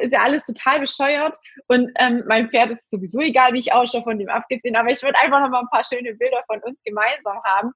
[0.00, 1.36] ist ja alles total bescheuert.
[1.68, 4.76] Und ähm, mein Pferd ist sowieso egal, wie ich ausschaue, von dem abgesehen.
[4.76, 7.72] Aber ich würde einfach noch mal ein paar schöne Bilder von uns gemeinsam haben.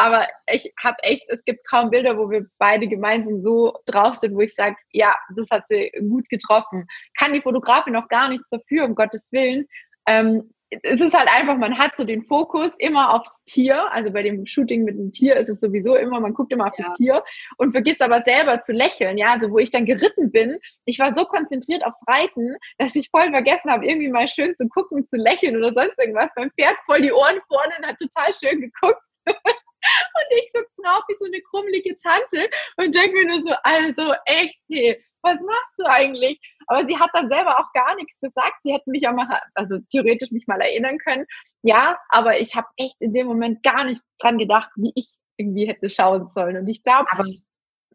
[0.00, 4.36] Aber ich habe echt, es gibt kaum Bilder, wo wir beide gemeinsam so drauf sind,
[4.36, 6.86] wo ich sage, ja, das hat sie gut getroffen.
[7.18, 9.66] Kann die Fotografin noch gar nichts dafür, um Gottes Willen.
[10.06, 13.90] Ähm, es ist halt einfach, man hat so den Fokus immer aufs Tier.
[13.92, 16.78] Also bei dem Shooting mit dem Tier ist es sowieso immer, man guckt immer auf
[16.78, 16.86] ja.
[16.86, 17.24] das Tier
[17.56, 19.16] und vergisst aber selber zu lächeln.
[19.16, 23.08] Ja, also wo ich dann geritten bin, ich war so konzentriert aufs Reiten, dass ich
[23.10, 26.30] voll vergessen habe, irgendwie mal schön zu gucken, zu lächeln oder sonst irgendwas.
[26.36, 29.06] Mein Pferd voll die Ohren vorne und hat total schön geguckt.
[29.26, 34.14] und ich sitze drauf wie so eine krummelige Tante und denke mir nur so, also
[34.26, 36.40] echt, hey, was machst du eigentlich?
[36.66, 38.54] Aber sie hat dann selber auch gar nichts gesagt.
[38.62, 41.26] Sie hätte mich auch mal, also theoretisch mich mal erinnern können.
[41.62, 45.66] Ja, aber ich habe echt in dem Moment gar nicht dran gedacht, wie ich irgendwie
[45.66, 46.56] hätte schauen sollen.
[46.56, 47.08] Und ich glaube,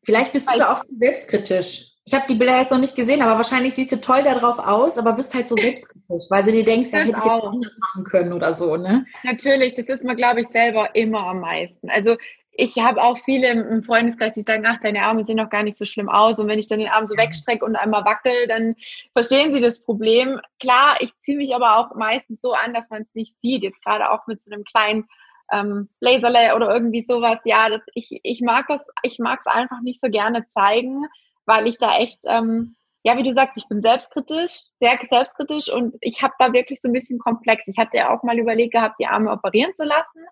[0.03, 1.89] vielleicht bist du da auch zu selbstkritisch.
[2.05, 4.97] Ich habe die Bilder jetzt noch nicht gesehen, aber wahrscheinlich siehst du toll darauf aus,
[4.97, 8.03] aber bist halt so selbstkritisch, weil du dir denkst, ja, hätte ich auch anders machen
[8.03, 9.05] können oder so, ne?
[9.23, 11.89] Natürlich, das ist mir, glaube ich, selber immer am meisten.
[11.89, 12.17] Also
[12.55, 15.77] ich habe auch viele im Freundeskreis, die sagen, ach, deine Arme sehen doch gar nicht
[15.77, 16.37] so schlimm aus.
[16.37, 18.75] Und wenn ich dann den Arm so wegstrecke und einmal wackel, dann
[19.13, 20.39] verstehen sie das Problem.
[20.59, 23.63] Klar, ich ziehe mich aber auch meistens so an, dass man es nicht sieht.
[23.63, 25.07] Jetzt gerade auch mit so einem kleinen
[25.51, 27.39] ähm, Laserlay oder irgendwie sowas.
[27.45, 31.07] Ja, das, ich, ich mag das, ich mag es einfach nicht so gerne zeigen,
[31.45, 35.95] weil ich da echt, ähm, ja, wie du sagst, ich bin selbstkritisch, sehr selbstkritisch und
[36.01, 37.63] ich habe da wirklich so ein bisschen komplex.
[37.65, 40.23] Ich hatte ja auch mal überlegt gehabt, die Arme operieren zu lassen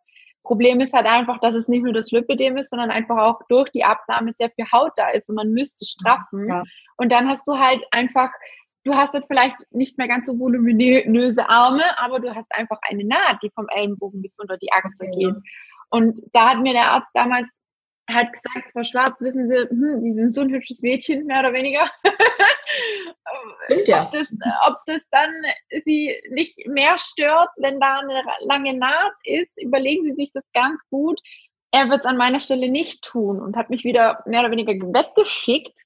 [0.44, 3.70] Problem ist halt einfach, dass es nicht nur das Lipödem ist, sondern einfach auch durch
[3.70, 6.48] die Abnahme sehr viel Haut da ist und man müsste straffen.
[6.48, 6.64] Ja.
[6.98, 8.32] Und dann hast du halt einfach,
[8.84, 13.06] du hast halt vielleicht nicht mehr ganz so voluminöse Arme, aber du hast einfach eine
[13.06, 15.12] Naht, die vom Ellenbogen bis unter die Achse okay.
[15.16, 15.36] geht.
[15.90, 17.48] Und da hat mir der Arzt damals
[18.10, 21.54] hat gesagt, Frau Schwarz, wissen Sie, hm, Sie sind so ein hübsches Mädchen, mehr oder
[21.54, 21.90] weniger.
[23.66, 24.04] Stimmt, ja.
[24.04, 24.32] ob, das,
[24.68, 25.32] ob das dann
[25.86, 30.80] Sie nicht mehr stört, wenn da eine lange Naht ist, überlegen Sie sich das ganz
[30.90, 31.20] gut.
[31.72, 34.74] Er wird es an meiner Stelle nicht tun und hat mich wieder mehr oder weniger
[34.74, 35.80] weggeschickt.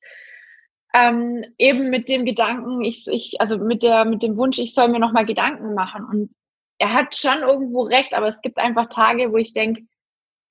[0.94, 4.88] Ähm, eben mit dem Gedanken, ich, ich, also mit der, mit dem Wunsch, ich soll
[4.88, 6.06] mir nochmal Gedanken machen.
[6.06, 6.32] Und
[6.78, 9.84] er hat schon irgendwo recht, aber es gibt einfach Tage, wo ich denke,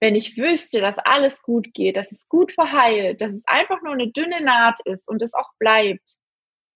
[0.04, 3.94] wenn ich wüsste, dass alles gut geht, dass es gut verheilt, dass es einfach nur
[3.94, 6.16] eine dünne Naht ist und es auch bleibt,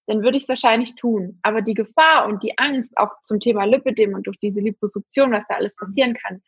[0.06, 1.38] dann würde ich es wahrscheinlich tun.
[1.42, 5.44] Aber die Gefahr und die Angst auch zum Thema Lipidem und durch diese Liposuktion, was
[5.46, 6.42] da alles passieren kann,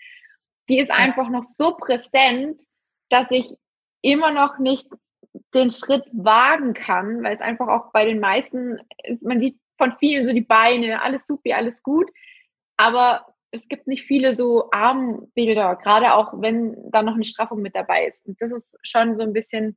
[0.70, 2.62] die ist einfach noch so präsent,
[3.10, 3.54] dass ich
[4.00, 4.88] immer noch nicht
[5.52, 9.92] den Schritt wagen kann, weil es einfach auch bei den meisten, ist, man sieht von
[9.98, 12.10] vielen so die Beine, alles super, alles gut,
[12.78, 17.74] aber es gibt nicht viele so Armbilder, gerade auch wenn da noch eine Straffung mit
[17.74, 18.26] dabei ist.
[18.26, 19.76] Und das ist schon so ein bisschen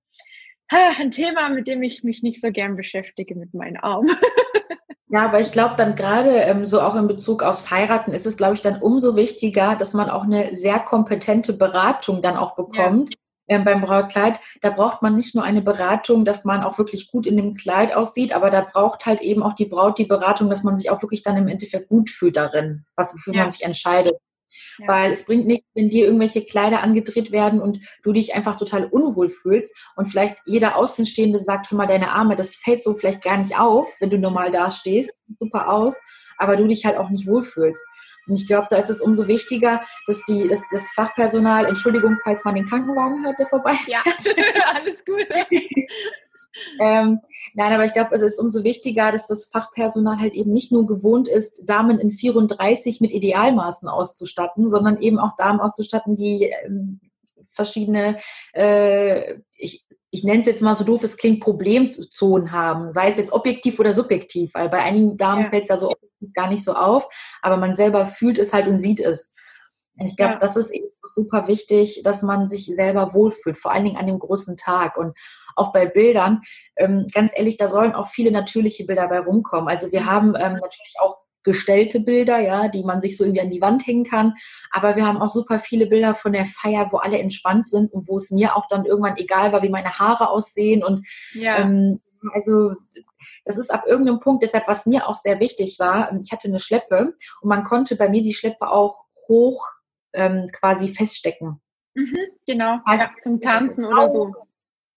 [0.70, 4.10] ein Thema, mit dem ich mich nicht so gern beschäftige mit meinen Armen.
[5.10, 8.36] Ja, aber ich glaube dann gerade ähm, so auch in Bezug aufs Heiraten ist es,
[8.36, 13.12] glaube ich, dann umso wichtiger, dass man auch eine sehr kompetente Beratung dann auch bekommt,
[13.12, 13.18] ja
[13.48, 17.38] beim Brautkleid, da braucht man nicht nur eine Beratung, dass man auch wirklich gut in
[17.38, 20.78] dem Kleid aussieht, aber da braucht halt eben auch die Braut die Beratung, dass man
[20.78, 23.42] sich auch wirklich dann im Endeffekt gut fühlt darin, was wofür ja.
[23.42, 24.16] man sich entscheidet.
[24.80, 24.88] Ja.
[24.88, 28.86] Weil es bringt nichts, wenn dir irgendwelche Kleider angedreht werden und du dich einfach total
[28.86, 33.24] unwohl fühlst und vielleicht jeder Außenstehende sagt, hör mal, deine Arme, das fällt so vielleicht
[33.24, 36.00] gar nicht auf, wenn du normal dastehst, sieht super aus,
[36.38, 37.84] aber du dich halt auch nicht wohlfühlst.
[38.28, 42.46] Und ich glaube, da ist es umso wichtiger, dass die, dass das Fachpersonal, Entschuldigung, falls
[42.46, 43.76] man den Krankenwagen hört, der vorbei.
[43.88, 44.02] Ja,
[44.74, 45.28] alles gut.
[46.80, 47.20] ähm,
[47.54, 50.86] nein, aber ich glaube, es ist umso wichtiger, dass das Fachpersonal halt eben nicht nur
[50.88, 57.02] gewohnt ist, Damen in 34 mit Idealmaßen auszustatten, sondern eben auch Damen auszustatten, die ähm,
[57.50, 58.20] verschiedene,
[58.54, 63.18] äh, ich, ich nenne es jetzt mal so doof, es klingt, Problemzonen haben, sei es
[63.18, 65.50] jetzt objektiv oder subjektiv, weil bei einigen Damen ja.
[65.50, 65.92] fällt es ja so
[66.36, 67.10] gar nicht so auf,
[67.42, 69.34] aber man selber fühlt es halt und sieht es.
[69.98, 70.40] Und ich glaube, ja.
[70.40, 74.20] das ist eben super wichtig, dass man sich selber wohlfühlt, vor allen Dingen an dem
[74.20, 74.98] großen Tag.
[74.98, 75.18] Und
[75.56, 76.42] auch bei Bildern,
[76.78, 79.68] ähm, ganz ehrlich, da sollen auch viele natürliche Bilder bei rumkommen.
[79.68, 80.06] Also wir mhm.
[80.06, 83.86] haben ähm, natürlich auch gestellte Bilder, ja, die man sich so irgendwie an die Wand
[83.86, 84.34] hängen kann.
[84.72, 88.08] Aber wir haben auch super viele Bilder von der Feier, wo alle entspannt sind und
[88.08, 90.84] wo es mir auch dann irgendwann egal war, wie meine Haare aussehen.
[90.84, 91.60] Und ja.
[91.60, 92.74] ähm, also
[93.46, 96.60] das ist ab irgendeinem Punkt, deshalb was mir auch sehr wichtig war, ich hatte eine
[96.60, 99.68] Schleppe und man konnte bei mir die Schleppe auch hoch
[100.14, 101.62] ähm, quasi feststecken.
[101.96, 104.34] Mhm, genau, heißt, ja, zum Tanzen oder so.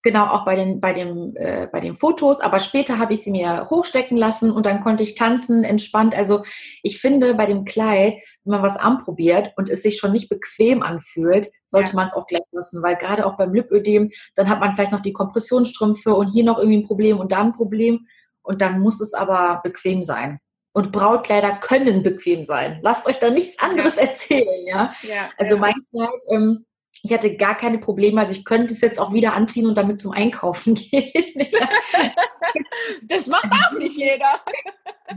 [0.06, 2.38] Genau, auch bei den, bei, dem, äh, bei den Fotos.
[2.38, 6.16] Aber später habe ich sie mir hochstecken lassen und dann konnte ich tanzen, entspannt.
[6.16, 6.44] Also
[6.84, 10.84] ich finde bei dem Kleid, wenn man was anprobiert und es sich schon nicht bequem
[10.84, 11.96] anfühlt, sollte ja.
[11.96, 12.84] man es auch gleich lassen.
[12.84, 16.58] Weil gerade auch beim Lipödem, dann hat man vielleicht noch die Kompressionsstrümpfe und hier noch
[16.58, 18.06] irgendwie ein Problem und da ein Problem.
[18.42, 20.38] Und dann muss es aber bequem sein.
[20.72, 22.78] Und Brautkleider können bequem sein.
[22.80, 24.02] Lasst euch da nichts anderes ja.
[24.06, 24.94] erzählen, ja.
[25.02, 26.64] ja also mein Kleid, ähm,
[27.06, 28.20] ich hatte gar keine Probleme.
[28.20, 31.46] Also ich könnte es jetzt auch wieder anziehen und damit zum Einkaufen gehen.
[33.02, 34.40] das macht auch nicht jeder.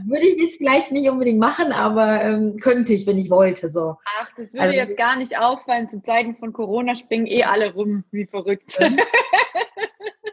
[0.04, 3.68] Würde ich jetzt vielleicht nicht unbedingt machen, aber ähm, könnte ich, wenn ich wollte.
[3.68, 3.96] So.
[4.20, 5.88] Ach, das würde also, jetzt gar nicht auffallen.
[5.88, 8.78] Zu Zeiten von Corona springen eh alle rum wie verrückt.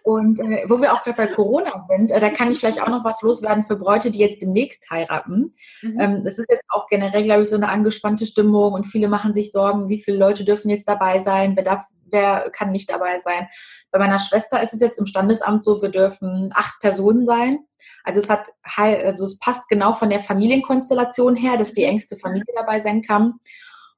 [0.07, 2.87] Und äh, wo wir auch gerade bei Corona sind, äh, da kann ich vielleicht auch
[2.87, 5.53] noch was loswerden für Bräute, die jetzt demnächst heiraten.
[5.81, 5.99] Mhm.
[5.99, 9.33] Ähm, das ist jetzt auch generell, glaube ich, so eine angespannte Stimmung und viele machen
[9.33, 13.19] sich Sorgen, wie viele Leute dürfen jetzt dabei sein, wer darf, wer kann nicht dabei
[13.19, 13.49] sein.
[13.91, 17.59] Bei meiner Schwester ist es jetzt im Standesamt so, wir dürfen acht Personen sein.
[18.05, 18.47] Also es hat
[18.77, 23.33] also es passt genau von der Familienkonstellation her, dass die engste Familie dabei sein kann.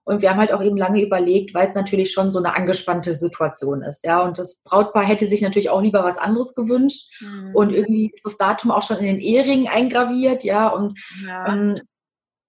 [0.05, 3.13] Und wir haben halt auch eben lange überlegt, weil es natürlich schon so eine angespannte
[3.13, 4.03] Situation ist.
[4.03, 7.11] Ja, und das Brautpaar hätte sich natürlich auch lieber was anderes gewünscht.
[7.21, 7.51] Mhm.
[7.53, 10.43] Und irgendwie ist das Datum auch schon in den Eheringen eingraviert.
[10.43, 11.47] Ja, und ja.
[11.47, 11.75] Ähm,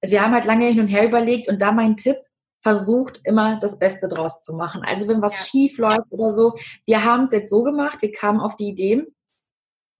[0.02, 1.48] wir haben halt lange hin und her überlegt.
[1.48, 2.16] Und da mein Tipp,
[2.62, 4.82] versucht immer das Beste draus zu machen.
[4.84, 5.44] Also wenn was ja.
[5.44, 9.06] schief läuft oder so, wir haben es jetzt so gemacht, wir kamen auf die Idee,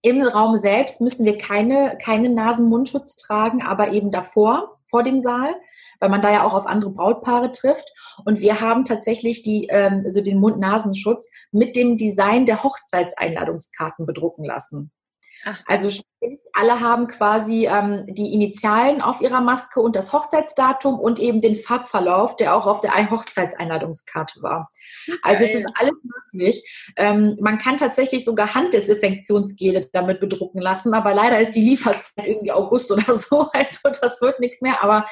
[0.03, 5.53] im Raum selbst müssen wir keine, keine Nasen-Mundschutz tragen, aber eben davor, vor dem Saal
[6.01, 7.89] weil man da ja auch auf andere Brautpaare trifft.
[8.25, 14.43] Und wir haben tatsächlich die, ähm, so den Mund-Nasenschutz mit dem Design der Hochzeitseinladungskarten bedrucken
[14.43, 14.91] lassen.
[15.43, 15.59] Ach.
[15.65, 15.89] Also
[16.53, 21.55] alle haben quasi ähm, die Initialen auf ihrer Maske und das Hochzeitsdatum und eben den
[21.55, 24.69] Farbverlauf, der auch auf der Hochzeitseinladungskarte war.
[25.07, 25.17] Okay.
[25.23, 26.91] Also es ist alles möglich.
[26.95, 32.51] Ähm, man kann tatsächlich sogar Handdesinfektionsgele damit bedrucken lassen, aber leider ist die Lieferzeit irgendwie
[32.51, 33.49] August oder so.
[33.51, 34.83] Also das wird nichts mehr.
[34.83, 35.07] Aber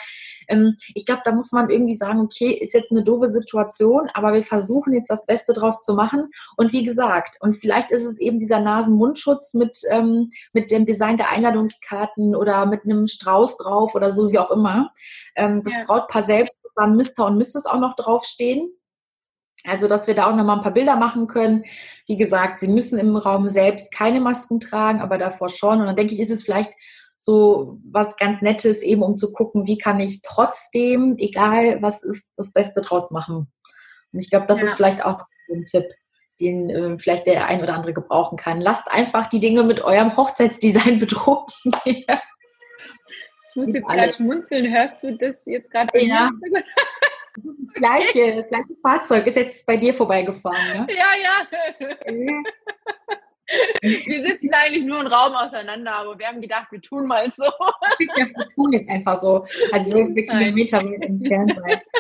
[0.49, 4.33] ähm, ich glaube, da muss man irgendwie sagen, okay, ist jetzt eine doofe Situation, aber
[4.33, 6.29] wir versuchen jetzt das Beste draus zu machen.
[6.57, 11.17] Und wie gesagt, und vielleicht ist es eben dieser Nasen-Mundschutz mit, ähm, mit dem Design
[11.17, 14.91] der Einladungskarten oder mit einem Strauß drauf oder so, wie auch immer.
[15.35, 15.83] Ähm, das ja.
[15.85, 17.25] Brautpaar selbst dann Mr.
[17.25, 17.65] und Mrs.
[17.65, 18.71] auch noch draufstehen.
[19.65, 21.65] Also, dass wir da auch nochmal ein paar Bilder machen können.
[22.07, 25.81] Wie gesagt, sie müssen im Raum selbst keine Masken tragen, aber davor schon.
[25.81, 26.71] Und dann denke ich, ist es vielleicht
[27.19, 32.31] so was ganz Nettes, eben um zu gucken, wie kann ich trotzdem, egal was ist,
[32.37, 33.51] das Beste draus machen.
[34.11, 34.65] Und ich glaube, das ja.
[34.65, 35.85] ist vielleicht auch so ein Tipp,
[36.39, 38.61] den äh, vielleicht der ein oder andere gebrauchen kann.
[38.61, 41.53] Lasst einfach die Dinge mit eurem Hochzeitsdesign bedrucken.
[41.85, 42.05] ich
[43.55, 44.73] muss jetzt gerade schmunzeln.
[44.73, 46.01] Hörst du das jetzt gerade?
[46.01, 46.29] Ja.
[47.35, 50.85] Das ist das gleiche, das gleiche Fahrzeug ist jetzt bei dir vorbeigefahren.
[50.85, 50.87] Ne?
[50.89, 52.43] Ja, ja.
[53.81, 57.43] Wir sitzen eigentlich nur einen Raum auseinander, aber wir haben gedacht, wir tun mal so.
[58.15, 61.81] Ja, wir tun jetzt einfach so, als würden wir Kilometer entfernt sein.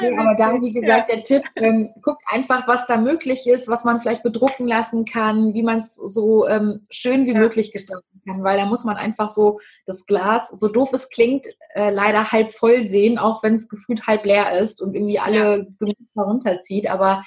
[0.00, 3.84] Nee, aber da, wie gesagt, der Tipp, ähm, guckt einfach, was da möglich ist, was
[3.84, 7.38] man vielleicht bedrucken lassen kann, wie man es so ähm, schön wie ja.
[7.38, 11.46] möglich gestalten kann, weil da muss man einfach so das Glas, so doof es klingt,
[11.74, 15.58] äh, leider halb voll sehen, auch wenn es gefühlt halb leer ist und irgendwie alle
[15.58, 15.64] ja.
[15.78, 17.22] Gemüse herunterzieht, aber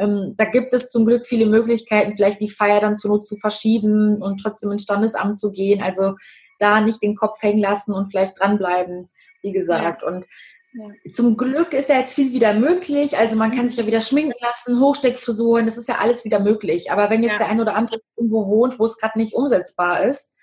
[0.00, 3.36] ähm, da gibt es zum Glück viele Möglichkeiten, vielleicht die Feier dann zur Not zu
[3.36, 5.82] verschieben und trotzdem ins Standesamt zu gehen.
[5.82, 6.14] Also
[6.58, 9.08] da nicht den Kopf hängen lassen und vielleicht dranbleiben,
[9.42, 10.02] wie gesagt.
[10.02, 10.08] Ja.
[10.08, 10.26] Und
[10.72, 11.12] ja.
[11.12, 13.18] Zum Glück ist ja jetzt viel wieder möglich.
[13.18, 16.92] Also man kann sich ja wieder schminken lassen, Hochsteckfrisuren, das ist ja alles wieder möglich.
[16.92, 17.38] Aber wenn jetzt ja.
[17.38, 20.36] der ein oder andere irgendwo wohnt, wo es gerade nicht umsetzbar ist,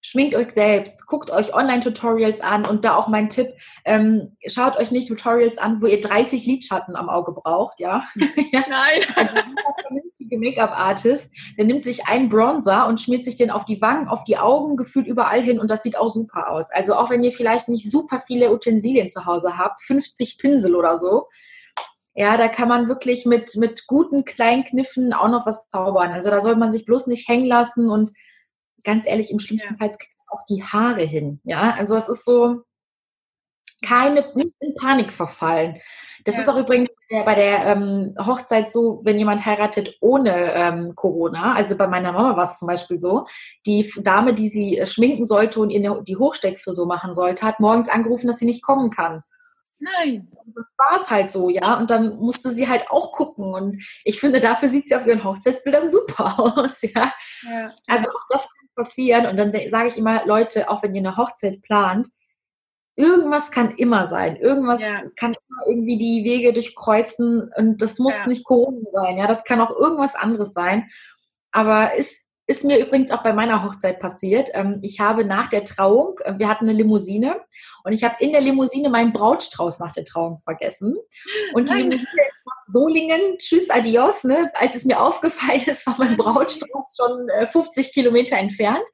[0.00, 3.52] schminkt euch selbst, guckt euch Online-Tutorials an und da auch mein Tipp,
[3.84, 8.04] ähm, schaut euch nicht Tutorials an, wo ihr 30 Lidschatten am Auge braucht, ja.
[8.14, 9.00] Nein.
[9.16, 13.80] also ein vernünftiger Make-up-Artist, der nimmt sich einen Bronzer und schmiert sich den auf die
[13.80, 16.70] Wangen, auf die Augen, gefühlt überall hin und das sieht auch super aus.
[16.70, 20.96] Also auch wenn ihr vielleicht nicht super viele Utensilien zu Hause habt, 50 Pinsel oder
[20.96, 21.26] so,
[22.14, 26.10] ja, da kann man wirklich mit, mit guten kleinen Kniffen auch noch was zaubern.
[26.10, 28.12] Also da soll man sich bloß nicht hängen lassen und
[28.84, 29.76] ganz ehrlich, im schlimmsten.
[29.78, 29.90] Fall
[30.28, 31.40] auch die Haare hin.
[31.44, 32.62] Ja, also es ist so
[33.82, 35.80] keine, nicht in Panik verfallen.
[36.24, 36.42] Das ja.
[36.42, 41.54] ist auch übrigens bei der ähm, Hochzeit so, wenn jemand heiratet ohne ähm, Corona.
[41.54, 43.26] Also bei meiner Mama war es zum Beispiel so.
[43.66, 47.88] Die Dame, die sie äh, schminken sollte und ihr die Hochsteckfrisur machen sollte, hat morgens
[47.88, 49.22] angerufen, dass sie nicht kommen kann.
[49.78, 50.28] Nein.
[50.54, 51.78] Das war es halt so, ja.
[51.78, 53.54] Und dann musste sie halt auch gucken.
[53.54, 57.12] Und ich finde, dafür sieht sie auf ihren Hochzeitsbildern super aus, ja.
[57.42, 57.70] ja.
[57.86, 58.46] Also auch das
[58.84, 59.26] passieren.
[59.26, 62.08] Und dann sage ich immer, Leute, auch wenn ihr eine Hochzeit plant,
[62.96, 64.36] irgendwas kann immer sein.
[64.36, 65.02] Irgendwas ja.
[65.16, 68.26] kann immer irgendwie die Wege durchkreuzen und das muss ja.
[68.26, 69.16] nicht Corona sein.
[69.16, 70.88] Ja, das kann auch irgendwas anderes sein.
[71.52, 74.50] Aber ist, ist mir übrigens auch bei meiner Hochzeit passiert.
[74.54, 77.40] Ähm, ich habe nach der Trauung, äh, wir hatten eine Limousine
[77.84, 80.96] und ich habe in der Limousine meinen Brautstrauß nach der Trauung vergessen.
[81.54, 81.90] Und die Nein.
[81.90, 82.22] Limousine
[82.70, 84.50] Solingen, tschüss, adios, ne?
[84.54, 88.84] Als es mir aufgefallen ist, war mein Brautstrauß schon 50 äh, Kilometer entfernt.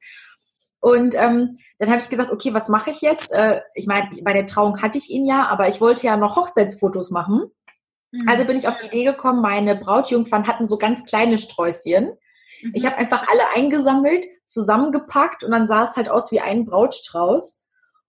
[0.79, 3.31] Und ähm, dann habe ich gesagt, okay, was mache ich jetzt?
[3.31, 6.35] Äh, ich meine, bei der Trauung hatte ich ihn ja, aber ich wollte ja noch
[6.35, 7.51] Hochzeitsfotos machen.
[8.11, 8.27] Mhm.
[8.27, 12.17] Also bin ich auf die Idee gekommen, meine Brautjungfern hatten so ganz kleine Sträußchen.
[12.61, 12.71] Mhm.
[12.73, 17.63] Ich habe einfach alle eingesammelt, zusammengepackt und dann sah es halt aus wie ein Brautstrauß.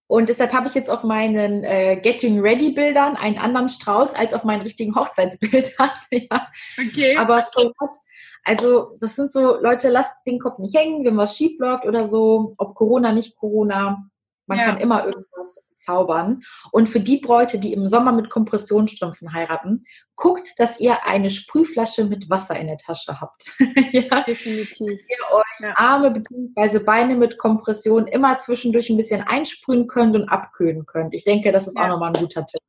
[0.08, 4.32] Und deshalb habe ich jetzt auf meinen äh, Getting Ready Bildern einen anderen Strauß als
[4.32, 5.90] auf meinen richtigen Hochzeitsbildern.
[6.10, 6.48] ja.
[6.78, 7.16] Okay.
[7.16, 7.96] Aber so what?
[8.44, 12.08] Also das sind so, Leute, lasst den Kopf nicht hängen, wenn was schief läuft oder
[12.08, 14.08] so, ob Corona, nicht Corona.
[14.46, 14.64] Man ja.
[14.64, 16.42] kann immer irgendwas zaubern.
[16.72, 19.84] Und für die Bräute, die im Sommer mit Kompressionsstrümpfen heiraten,
[20.16, 23.54] guckt, dass ihr eine Sprühflasche mit Wasser in der Tasche habt.
[23.92, 24.22] ja?
[24.22, 24.78] Definitiv.
[24.78, 25.74] Dass ihr ja.
[25.76, 26.78] Arme bzw.
[26.80, 31.14] Beine mit Kompression immer zwischendurch ein bisschen einsprühen könnt und abkühlen könnt.
[31.14, 31.84] Ich denke, das ist ja.
[31.84, 32.60] auch nochmal ein guter Tipp.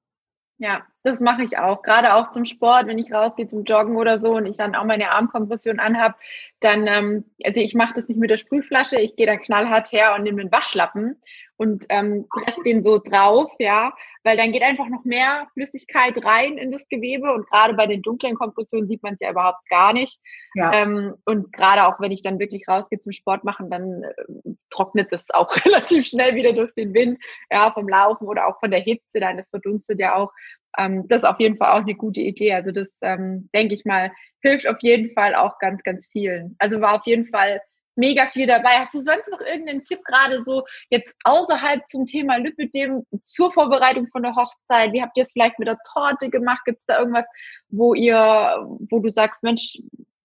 [0.57, 1.81] Ja, das mache ich auch.
[1.81, 4.83] Gerade auch zum Sport, wenn ich rausgehe zum Joggen oder so und ich dann auch
[4.83, 6.17] meine Armkompression anhab,
[6.59, 10.13] dann, ähm, also ich mache das nicht mit der Sprühflasche, ich gehe dann knallhart her
[10.15, 11.21] und nehme einen Waschlappen
[11.59, 13.93] und ähm, presst den so drauf, ja,
[14.23, 18.01] weil dann geht einfach noch mehr Flüssigkeit rein in das Gewebe und gerade bei den
[18.01, 20.21] dunklen Kompressionen sieht man es ja überhaupt gar nicht.
[20.55, 20.71] Ja.
[20.73, 25.11] Ähm, und gerade auch wenn ich dann wirklich rausgehe zum Sport machen, dann äh, trocknet
[25.11, 27.21] das auch relativ schnell wieder durch den Wind,
[27.51, 30.31] ja, vom Laufen oder auch von der Hitze, dann das verdunstet ja auch.
[30.77, 32.53] Ähm, das ist auf jeden Fall auch eine gute Idee.
[32.53, 34.11] Also das ähm, denke ich mal
[34.41, 36.55] hilft auf jeden Fall auch ganz, ganz vielen.
[36.59, 37.61] Also war auf jeden Fall
[37.95, 38.79] mega viel dabei.
[38.79, 44.07] Hast du sonst noch irgendeinen Tipp gerade so jetzt außerhalb zum Thema Lipidem zur Vorbereitung
[44.07, 44.93] von der Hochzeit?
[44.93, 46.63] Wie habt ihr es vielleicht mit der Torte gemacht?
[46.65, 47.25] Gibt es da irgendwas,
[47.67, 49.79] wo ihr, wo du sagst, Mensch,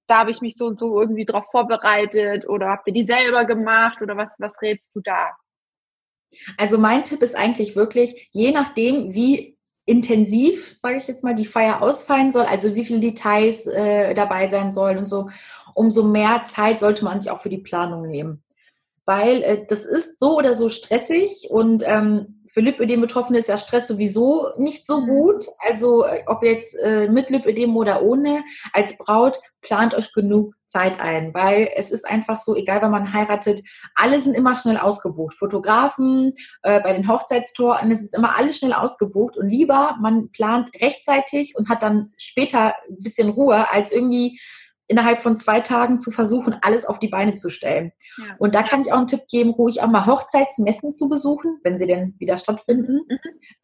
[0.07, 3.45] da habe ich mich so und so irgendwie drauf vorbereitet oder habt ihr die selber
[3.45, 5.31] gemacht oder was, was rätst du da?
[6.59, 9.54] Also mein Tipp ist eigentlich wirklich, je nachdem, wie
[9.87, 14.49] intensiv, sage ich jetzt mal, die Feier ausfallen soll, also wie viele Details äh, dabei
[14.49, 15.29] sein sollen und so,
[15.75, 18.43] umso mehr Zeit sollte man sich auch für die Planung nehmen.
[19.07, 23.89] Weil äh, das ist so oder so stressig und ähm, für Lipödem-Betroffene ist ja Stress
[23.89, 25.07] sowieso nicht so mhm.
[25.09, 25.45] gut.
[25.59, 31.01] Also äh, ob jetzt äh, mit Lipödem oder ohne, als Braut plant euch genug Zeit
[31.01, 33.63] ein, weil es ist einfach so, egal wann man heiratet,
[33.95, 35.37] alle sind immer schnell ausgebucht.
[35.37, 36.33] Fotografen,
[36.63, 41.55] äh, bei den Hochzeitstorten, es ist immer alles schnell ausgebucht und lieber man plant rechtzeitig
[41.57, 44.41] und hat dann später ein bisschen Ruhe, als irgendwie
[44.87, 47.93] innerhalb von zwei Tagen zu versuchen, alles auf die Beine zu stellen.
[48.19, 48.25] Ja.
[48.39, 51.79] Und da kann ich auch einen Tipp geben, ruhig auch mal Hochzeitsmessen zu besuchen, wenn
[51.79, 53.01] sie denn wieder stattfinden.
[53.09, 53.19] Mhm.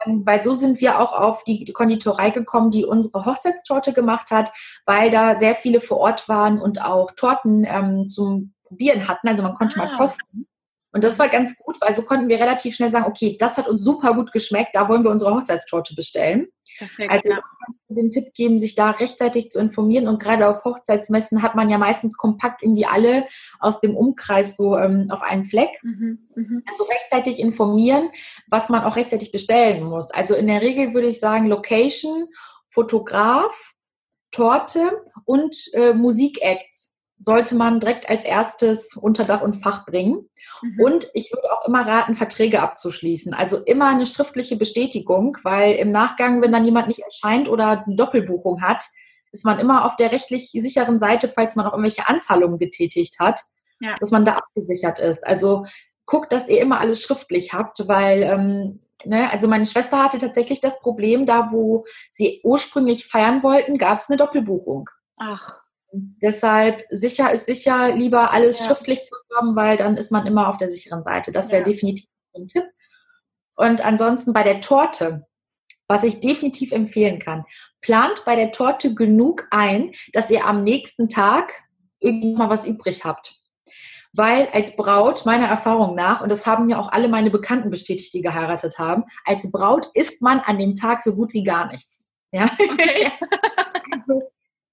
[0.07, 4.51] Ähm, weil so sind wir auch auf die Konditorei gekommen, die unsere Hochzeitstorte gemacht hat,
[4.87, 9.29] weil da sehr viele vor Ort waren und auch Torten ähm, zum Probieren hatten.
[9.29, 9.85] Also man konnte ah.
[9.85, 10.47] mal kosten.
[10.93, 13.69] Und das war ganz gut, weil so konnten wir relativ schnell sagen, okay, das hat
[13.69, 16.49] uns super gut geschmeckt, da wollen wir unsere Hochzeitstorte bestellen.
[16.79, 17.37] Perfekt, also ja.
[17.37, 20.09] da kann ich den Tipp geben, sich da rechtzeitig zu informieren.
[20.09, 23.27] Und gerade auf Hochzeitsmessen hat man ja meistens kompakt irgendwie alle
[23.61, 25.71] aus dem Umkreis so ähm, auf einen Fleck.
[25.83, 26.63] Mhm, mh.
[26.71, 28.11] Also rechtzeitig informieren,
[28.49, 30.11] was man auch rechtzeitig bestellen muss.
[30.11, 32.27] Also in der Regel würde ich sagen, Location,
[32.69, 33.75] Fotograf,
[34.33, 36.90] Torte und äh, Musikacts
[37.21, 40.29] sollte man direkt als erstes unter Dach und Fach bringen.
[40.63, 40.81] Mhm.
[40.81, 43.35] Und ich würde auch immer raten, Verträge abzuschließen.
[43.35, 47.97] Also immer eine schriftliche Bestätigung, weil im Nachgang, wenn dann jemand nicht erscheint oder eine
[47.97, 48.85] Doppelbuchung hat,
[49.33, 53.41] ist man immer auf der rechtlich sicheren Seite, falls man auch irgendwelche Anzahlungen getätigt hat,
[53.81, 53.97] ja.
[54.01, 55.25] dass man da abgesichert ist.
[55.27, 55.67] Also
[56.07, 60.61] guckt, dass ihr immer alles schriftlich habt, weil ähm, Ne, also meine Schwester hatte tatsächlich
[60.61, 64.91] das Problem, da wo sie ursprünglich feiern wollten, gab es eine Doppelbuchung.
[65.17, 65.61] Ach.
[65.93, 68.67] Deshalb sicher ist sicher, lieber alles ja.
[68.67, 71.33] schriftlich zu haben, weil dann ist man immer auf der sicheren Seite.
[71.33, 71.73] Das wäre ja.
[71.73, 72.65] definitiv ein Tipp.
[73.57, 75.27] Und ansonsten bei der Torte,
[75.89, 77.45] was ich definitiv empfehlen kann,
[77.81, 81.65] plant bei der Torte genug ein, dass ihr am nächsten Tag
[81.99, 83.41] irgendwie mal was übrig habt.
[84.13, 88.13] Weil als Braut, meiner Erfahrung nach, und das haben mir auch alle meine Bekannten bestätigt,
[88.13, 92.09] die geheiratet haben, als Braut isst man an dem Tag so gut wie gar nichts.
[92.33, 92.51] Ja.
[92.59, 93.11] Okay.
[93.93, 94.30] Also,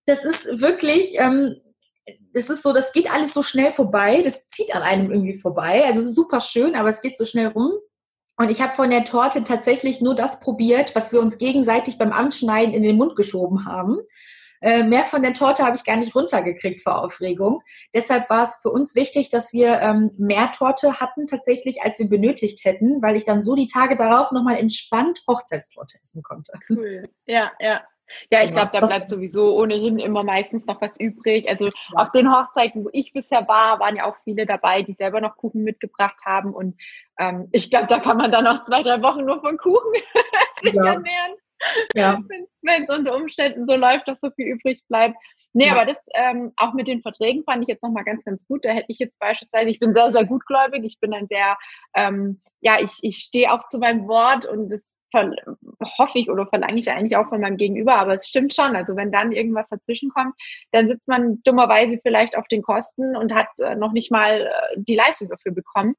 [0.08, 1.58] das ist wirklich, ähm,
[2.34, 5.86] das ist so, das geht alles so schnell vorbei, das zieht an einem irgendwie vorbei.
[5.86, 7.74] Also es ist super schön, aber es geht so schnell rum.
[8.40, 12.14] Und ich habe von der Torte tatsächlich nur das probiert, was wir uns gegenseitig beim
[12.14, 14.00] Anschneiden in den Mund geschoben haben.
[14.62, 17.62] äh, mehr von der Torte habe ich gar nicht runtergekriegt vor Aufregung.
[17.94, 22.10] Deshalb war es für uns wichtig, dass wir ähm, mehr Torte hatten tatsächlich, als wir
[22.10, 26.54] benötigt hätten, weil ich dann so die Tage darauf nochmal entspannt Hochzeitstorte essen konnte.
[26.70, 27.10] Cool.
[27.26, 27.82] Ja, ja.
[28.32, 31.48] Ja, ich glaube, da bleibt sowieso ohnehin immer meistens noch was übrig.
[31.50, 35.22] Also auf den Hochzeiten, wo ich bisher war, waren ja auch viele dabei, die selber
[35.22, 36.54] noch Kuchen mitgebracht haben.
[36.54, 36.80] Und
[37.20, 39.94] ähm, ich glaube, da kann man dann noch zwei, drei Wochen nur von Kuchen
[40.64, 40.86] sich ja.
[40.86, 41.36] ernähren.
[41.96, 42.20] Ja.
[42.62, 45.16] Wenn es unter Umständen so läuft, dass so viel übrig bleibt.
[45.54, 45.74] Nee, ja.
[45.74, 48.64] aber das ähm, auch mit den Verträgen fand ich jetzt nochmal ganz, ganz gut.
[48.64, 51.58] Da hätte ich jetzt beispielsweise, ich bin sehr, sehr gutgläubig, ich bin dann sehr,
[51.96, 54.82] ähm, ja, ich, ich stehe auch zu meinem Wort und das
[55.14, 58.76] hoffe ich oder verlange ich eigentlich auch von meinem Gegenüber, aber es stimmt schon.
[58.76, 60.36] Also wenn dann irgendwas dazwischen kommt,
[60.72, 64.76] dann sitzt man dummerweise vielleicht auf den Kosten und hat äh, noch nicht mal äh,
[64.78, 65.96] die Leistung dafür bekommen.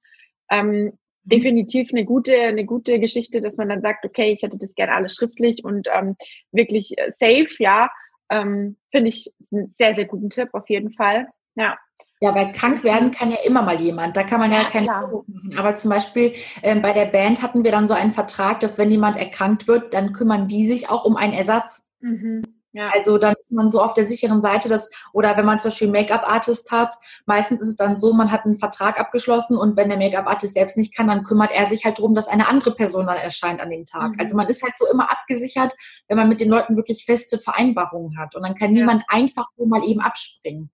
[0.51, 0.93] Ähm, mhm.
[1.25, 4.95] definitiv eine gute, eine gute Geschichte, dass man dann sagt, okay, ich hätte das gerne
[4.95, 6.17] alles schriftlich und ähm,
[6.53, 7.91] wirklich äh, safe, ja.
[8.31, 11.29] Ähm, Finde ich einen sehr, sehr guten Tipp auf jeden Fall.
[11.55, 11.79] Ja.
[12.21, 14.17] Ja, weil krank werden kann ja immer mal jemand.
[14.17, 15.57] Da kann man ja, ja keinen Vorwurf machen.
[15.57, 18.91] Aber zum Beispiel ähm, bei der Band hatten wir dann so einen Vertrag, dass wenn
[18.91, 21.87] jemand erkrankt wird, dann kümmern die sich auch um einen Ersatz.
[22.01, 22.43] Mhm.
[22.73, 22.91] Ja.
[22.91, 25.89] Also dann ist man so auf der sicheren Seite, dass, oder wenn man zum Beispiel
[25.89, 26.95] Make-up-Artist hat,
[27.25, 30.77] meistens ist es dann so, man hat einen Vertrag abgeschlossen und wenn der Make-up-Artist selbst
[30.77, 33.71] nicht kann, dann kümmert er sich halt darum, dass eine andere Person dann erscheint an
[33.71, 34.15] dem Tag.
[34.15, 34.21] Mhm.
[34.21, 35.75] Also man ist halt so immer abgesichert,
[36.09, 38.37] wenn man mit den Leuten wirklich feste Vereinbarungen hat.
[38.37, 38.83] Und dann kann ja.
[38.83, 40.71] niemand einfach so mal eben abspringen.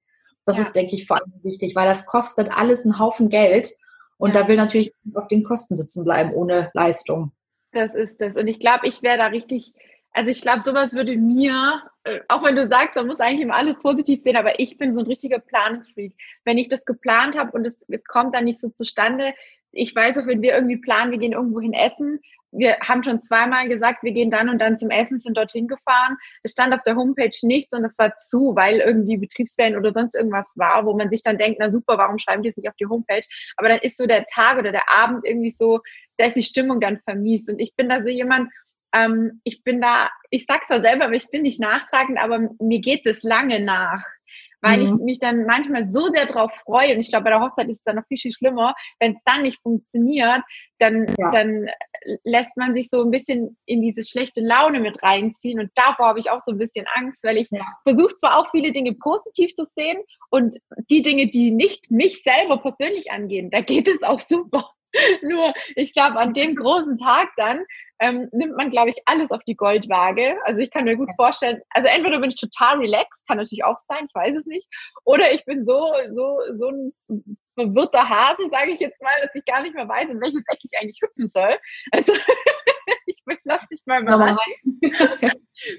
[0.47, 0.63] Das ja.
[0.63, 3.71] ist, denke ich, vor allem wichtig, weil das kostet alles einen Haufen Geld.
[4.17, 4.43] Und ja.
[4.43, 7.33] da will natürlich auf den Kosten sitzen bleiben ohne Leistung.
[7.73, 8.37] Das ist das.
[8.37, 9.73] Und ich glaube, ich wäre da richtig,
[10.13, 13.57] also ich glaube, sowas würde mir, äh, auch wenn du sagst, man muss eigentlich immer
[13.57, 16.15] alles positiv sehen, aber ich bin so ein richtiger Planungsfreak.
[16.45, 19.35] Wenn ich das geplant habe und es, es kommt dann nicht so zustande,
[19.73, 22.21] ich weiß auch, wenn wir irgendwie planen, wir gehen irgendwo hin essen,
[22.57, 26.17] wir haben schon zweimal gesagt, wir gehen dann und dann zum Essen, sind dorthin gefahren.
[26.43, 30.15] Es stand auf der Homepage nichts und es war zu, weil irgendwie Betriebsferien oder sonst
[30.15, 32.77] irgendwas war, wo man sich dann denkt, na super, warum schreiben die es nicht auf
[32.77, 33.27] die Homepage?
[33.57, 35.81] Aber dann ist so der Tag oder der Abend irgendwie so,
[36.17, 37.49] da ist die Stimmung dann vermiest.
[37.49, 38.51] Und ich bin da so jemand,
[38.95, 42.81] ähm, ich bin da, ich sag's da selber, aber ich bin nicht nachtragend, aber mir
[42.81, 44.05] geht es lange nach
[44.65, 44.87] weil mhm.
[44.87, 47.79] ich mich dann manchmal so sehr drauf freue und ich glaube, bei der Hochzeit ist
[47.79, 50.41] es dann noch viel, viel schlimmer, wenn es dann nicht funktioniert,
[50.79, 51.31] dann, ja.
[51.31, 51.69] dann
[52.25, 56.19] lässt man sich so ein bisschen in diese schlechte Laune mit reinziehen und davor habe
[56.19, 57.61] ich auch so ein bisschen Angst, weil ich ja.
[57.83, 59.99] versuche zwar auch viele Dinge positiv zu sehen
[60.31, 60.57] und
[60.89, 64.71] die Dinge, die nicht mich selber persönlich angehen, da geht es auch super.
[65.23, 67.65] Nur, ich glaube, an dem großen Tag dann
[68.01, 70.37] ähm, nimmt man, glaube ich, alles auf die Goldwaage.
[70.45, 73.79] Also ich kann mir gut vorstellen, also entweder bin ich total relaxed, kann natürlich auch
[73.89, 74.69] sein, ich weiß es nicht,
[75.05, 76.93] oder ich bin so, so, so ein
[77.55, 80.59] verwirrter Hase, sage ich jetzt mal, dass ich gar nicht mehr weiß, in welches Eck
[80.63, 81.57] ich eigentlich hüpfen soll.
[81.93, 82.13] Also
[83.27, 84.81] ich lass dich mal überraschen.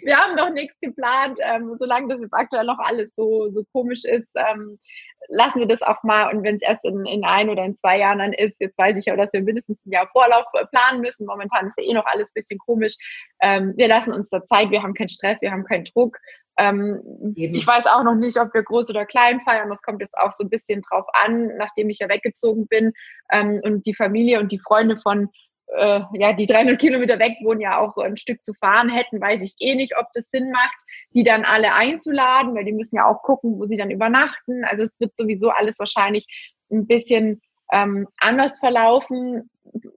[0.04, 4.06] Wir haben noch nichts geplant, ähm, solange das jetzt aktuell noch alles so, so komisch
[4.06, 4.80] ist, ähm,
[5.28, 6.34] lassen wir das auch mal.
[6.34, 8.96] Und wenn es erst in, in ein oder in zwei Jahren dann ist, jetzt weiß
[8.98, 11.26] ich ja, dass wir mindestens ein Jahr Vorlauf äh, planen müssen.
[11.26, 12.96] Momentan ist ja eh noch alles ein bisschen komisch.
[13.42, 16.18] Ähm, wir lassen uns da Zeit, wir haben keinen Stress, wir haben keinen Druck.
[16.58, 19.70] Ähm, ich weiß auch noch nicht, ob wir groß oder klein feiern.
[19.70, 22.94] Das kommt jetzt auch so ein bisschen drauf an, nachdem ich ja weggezogen bin
[23.32, 25.30] ähm, und die Familie und die Freunde von
[25.76, 29.42] äh, ja, die 300 Kilometer weg wohnen, ja auch ein Stück zu fahren hätten, weiß
[29.42, 30.76] ich eh nicht, ob das Sinn macht,
[31.14, 34.64] die dann alle einzuladen, weil die müssen ja auch gucken, wo sie dann übernachten.
[34.66, 36.28] Also es wird sowieso alles wahrscheinlich
[36.72, 39.50] ein bisschen ähm, anders verlaufen.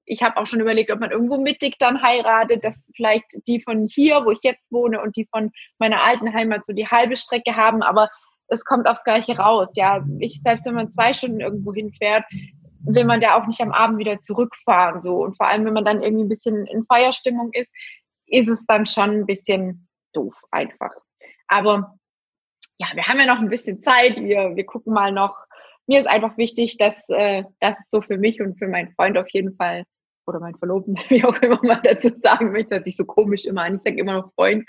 [0.05, 3.87] Ich habe auch schon überlegt, ob man irgendwo mittig dann heiratet, dass vielleicht die von
[3.87, 7.57] hier, wo ich jetzt wohne, und die von meiner alten Heimat so die halbe Strecke
[7.57, 8.09] haben, aber
[8.49, 9.71] es kommt aufs Gleiche raus.
[9.75, 12.25] Ja, ich selbst wenn man zwei Stunden irgendwo hinfährt,
[12.95, 15.01] will man da auch nicht am Abend wieder zurückfahren.
[15.01, 15.17] So.
[15.23, 17.71] Und vor allem, wenn man dann irgendwie ein bisschen in Feierstimmung ist,
[18.27, 20.93] ist es dann schon ein bisschen doof einfach.
[21.49, 21.99] Aber
[22.79, 24.21] ja, wir haben ja noch ein bisschen Zeit.
[24.23, 25.37] Wir, wir gucken mal noch.
[25.87, 29.17] Mir ist einfach wichtig, dass äh, das ist so für mich und für meinen Freund
[29.17, 29.85] auf jeden Fall
[30.27, 33.63] oder mein Verlobten, wie auch immer man dazu sagen möchte, dass ich so komisch immer
[33.63, 33.77] an.
[33.77, 34.69] Ich sage immer noch Freund,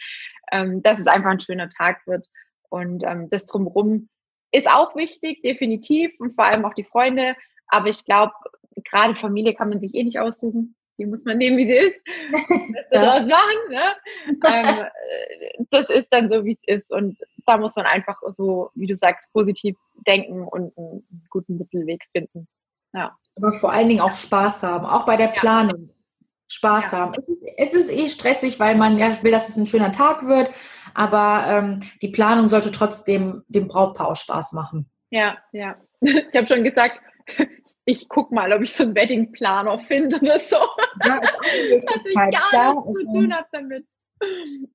[0.52, 2.28] ähm, dass es einfach ein schöner Tag wird.
[2.70, 4.10] Und ähm, das drumherum
[4.52, 6.12] ist auch wichtig, definitiv.
[6.20, 7.36] Und vor allem auch die Freunde.
[7.70, 8.34] Aber ich glaube,
[8.90, 10.76] gerade Familie kann man sich eh nicht aussuchen.
[10.98, 11.96] Die muss man nehmen, wie sie ist.
[12.92, 13.28] Das ja.
[13.28, 13.96] machen, ne?
[14.48, 16.92] ähm, das ist dann so, wie es ist.
[16.92, 22.02] Und da muss man einfach so, wie du sagst, positiv denken und einen guten Mittelweg
[22.12, 22.48] finden.
[22.94, 23.16] Ja.
[23.36, 25.92] Aber vor allen Dingen auch Spaß haben, auch bei der Planung.
[26.50, 26.98] Spaß ja.
[26.98, 27.14] haben.
[27.14, 30.26] Es ist, es ist, eh stressig, weil man ja will, dass es ein schöner Tag
[30.28, 30.52] wird,
[30.96, 34.90] aber ähm, die Planung sollte trotzdem dem Brautpaar auch Spaß machen.
[35.12, 35.76] Ja, ja.
[36.02, 37.00] Ich habe schon gesagt,
[37.90, 40.58] ich guck mal, ob ich so einen Weddingplaner finde oder so.
[41.04, 43.86] Ja, ist auch eine Dass ich gar nichts zu tun habe damit.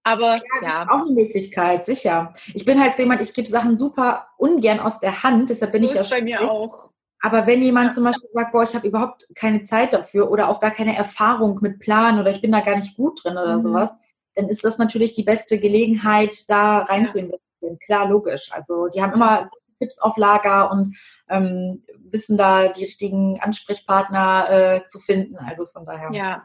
[0.03, 0.83] Aber ja, ja.
[0.83, 2.33] ist auch eine Möglichkeit, sicher.
[2.55, 5.87] Ich bin halt so jemand, ich gebe Sachen super ungern aus der Hand, deshalb bin
[5.87, 6.91] so ich da bei mir auch.
[7.21, 7.95] Aber wenn jemand ja.
[7.95, 11.59] zum Beispiel sagt, boah, ich habe überhaupt keine Zeit dafür oder auch gar keine Erfahrung
[11.63, 13.61] mit Plan oder ich bin da gar nicht gut drin oder mhm.
[13.61, 13.95] sowas,
[14.35, 17.09] dann ist das natürlich die beste Gelegenheit, da rein ja.
[17.09, 17.79] zu investieren.
[17.79, 18.51] Klar, logisch.
[18.53, 19.51] Also die haben immer
[19.85, 20.97] Tipps auf Lager und
[21.29, 25.37] ähm, wissen da die richtigen Ansprechpartner äh, zu finden.
[25.37, 26.11] Also von daher.
[26.13, 26.45] Ja,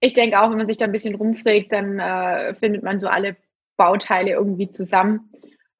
[0.00, 3.08] ich denke auch, wenn man sich da ein bisschen rumfragt, dann äh, findet man so
[3.08, 3.36] alle
[3.76, 5.31] Bauteile irgendwie zusammen.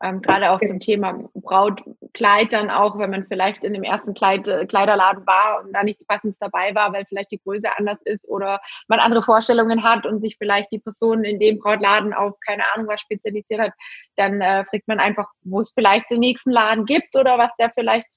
[0.03, 4.49] Ähm, Gerade auch zum Thema Brautkleid dann auch, wenn man vielleicht in dem ersten Kleid,
[4.49, 8.27] äh, Kleiderladen war und da nichts Passendes dabei war, weil vielleicht die Größe anders ist
[8.29, 12.65] oder man andere Vorstellungen hat und sich vielleicht die Person in dem Brautladen auf keine
[12.75, 13.73] Ahnung was spezialisiert hat,
[14.17, 17.71] dann äh, fragt man einfach, wo es vielleicht den nächsten Laden gibt oder was der
[17.71, 18.09] vielleicht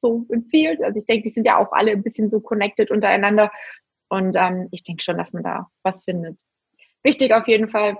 [0.00, 0.82] so empfiehlt.
[0.82, 3.52] Also ich denke, die sind ja auch alle ein bisschen so connected untereinander
[4.08, 6.40] und ähm, ich denke schon, dass man da was findet.
[7.04, 7.96] Wichtig auf jeden Fall,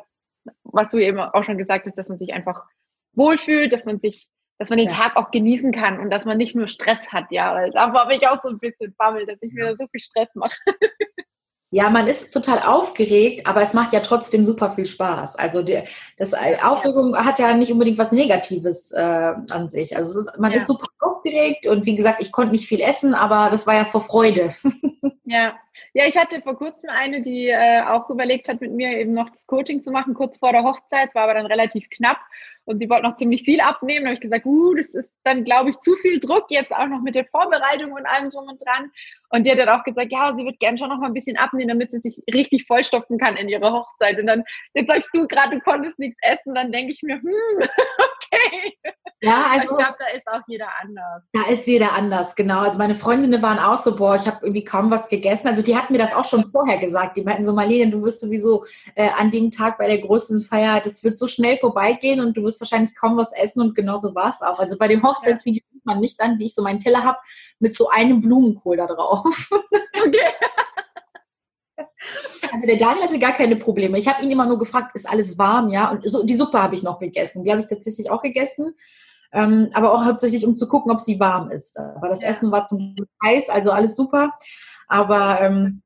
[0.65, 2.67] was du eben auch schon gesagt hast, dass man sich einfach
[3.15, 4.95] wohlfühlt, dass man sich, dass man den ja.
[4.95, 8.11] Tag auch genießen kann und dass man nicht nur Stress hat, ja, weil da war
[8.11, 10.59] ich auch so ein bisschen bammel, dass ich mir so viel Stress mache.
[11.73, 15.37] Ja, man ist total aufgeregt, aber es macht ja trotzdem super viel Spaß.
[15.37, 15.79] Also die,
[16.17, 19.97] das Aufregung hat ja nicht unbedingt was Negatives äh, an sich.
[19.97, 20.57] Also ist, man ja.
[20.59, 23.85] ist super aufgeregt und wie gesagt, ich konnte nicht viel essen, aber das war ja
[23.85, 24.55] vor Freude.
[25.31, 25.57] Ja,
[25.95, 29.31] ja, ich hatte vor kurzem eine, die äh, auch überlegt hat, mit mir eben noch
[29.31, 31.09] das Coaching zu machen, kurz vor der Hochzeit.
[31.09, 32.19] Es war aber dann relativ knapp
[32.65, 34.05] und sie wollte noch ziemlich viel abnehmen.
[34.05, 36.87] Da habe ich gesagt, uh, das ist dann, glaube ich, zu viel Druck, jetzt auch
[36.87, 38.91] noch mit der Vorbereitung und allem drum und dran.
[39.31, 41.37] Und die hat dann auch gesagt, ja, sie wird gern schon noch mal ein bisschen
[41.37, 44.19] abnehmen, damit sie sich richtig vollstopfen kann in ihrer Hochzeit.
[44.19, 47.25] Und dann, jetzt sagst du gerade, du konntest nichts essen, dann denke ich mir, hm,
[47.61, 48.79] okay.
[49.23, 51.23] Ja, also ich glaube, da ist auch jeder anders.
[51.33, 52.61] Da ist jeder anders, genau.
[52.61, 55.49] Also meine Freundinnen waren auch so, boah, ich habe irgendwie kaum was gegessen.
[55.49, 57.17] Also die hatten mir das auch schon vorher gesagt.
[57.17, 58.65] Die meinten so, Marlene, du wirst sowieso
[58.95, 62.43] äh, an dem Tag bei der großen Feier, das wird so schnell vorbeigehen und du
[62.43, 64.59] wirst wahrscheinlich kaum was essen und genauso war es auch.
[64.59, 67.19] Also bei dem Hochzeitsvideo sieht man mich dann, wie ich so meinen Teller habe,
[67.59, 69.25] mit so einem Blumenkohl da drauf.
[70.03, 70.19] Okay.
[72.53, 73.99] Also der Daniel hatte gar keine Probleme.
[73.99, 75.91] Ich habe ihn immer nur gefragt, ist alles warm, ja?
[75.91, 77.45] Und so, die Suppe habe ich noch gegessen.
[77.45, 78.75] Die habe ich tatsächlich auch gegessen.
[79.33, 81.79] Ähm, aber auch hauptsächlich, um zu gucken, ob sie warm ist.
[81.79, 82.29] Aber das ja.
[82.29, 84.33] Essen war zum heiß, also alles super.
[84.91, 85.83] Aber ähm,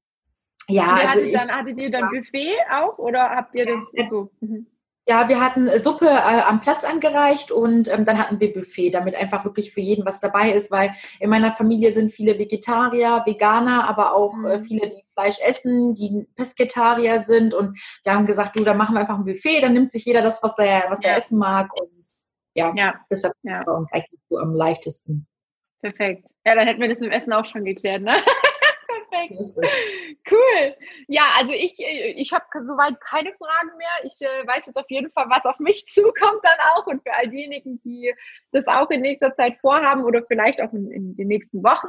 [0.69, 4.31] ja, also hattet, ich, dann hattet ihr dann Buffet auch oder habt ihr das so?
[4.41, 4.67] Mhm.
[5.07, 9.15] Ja, wir hatten Suppe äh, am Platz angereicht und ähm, dann hatten wir Buffet, damit
[9.15, 13.87] einfach wirklich für jeden was dabei ist, weil in meiner Familie sind viele Vegetarier, Veganer,
[13.87, 14.65] aber auch äh, mhm.
[14.65, 19.01] viele, die Fleisch essen, die Pesketarier sind und wir haben gesagt, du, dann machen wir
[19.01, 21.11] einfach ein Buffet, dann nimmt sich jeder das, was er, was ja.
[21.11, 21.91] er essen mag und
[22.55, 22.95] ja, ja.
[23.11, 23.53] deshalb ja.
[23.53, 25.27] ist es bei uns eigentlich so am leichtesten.
[25.83, 26.27] Perfekt.
[26.47, 28.15] Ja, dann hätten wir das mit dem Essen auch schon geklärt, ne?
[29.15, 29.41] Perfekt.
[30.31, 30.75] Cool.
[31.09, 33.89] Ja, also ich, ich habe soweit keine Fragen mehr.
[34.05, 37.15] Ich äh, weiß jetzt auf jeden Fall, was auf mich zukommt dann auch und für
[37.15, 38.15] all diejenigen, die
[38.53, 41.89] das auch in nächster Zeit vorhaben oder vielleicht auch in, in den nächsten Wochen.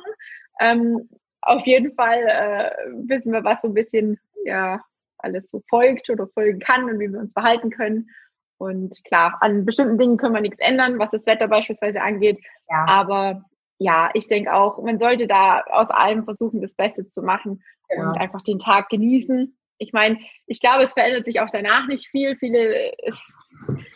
[0.60, 1.10] Ähm,
[1.42, 2.72] auf jeden Fall äh,
[3.08, 4.84] wissen wir, was so ein bisschen ja
[5.18, 8.10] alles so folgt oder folgen kann und wie wir uns verhalten können.
[8.58, 12.40] Und klar, an bestimmten Dingen können wir nichts ändern, was das Wetter beispielsweise angeht.
[12.70, 12.86] Ja.
[12.88, 13.46] Aber
[13.78, 18.12] ja, ich denke auch, man sollte da aus allem versuchen, das Beste zu machen genau.
[18.12, 19.58] und einfach den Tag genießen.
[19.78, 22.38] Ich meine, ich glaube, es verändert sich auch danach nicht viel.
[22.38, 22.94] Viele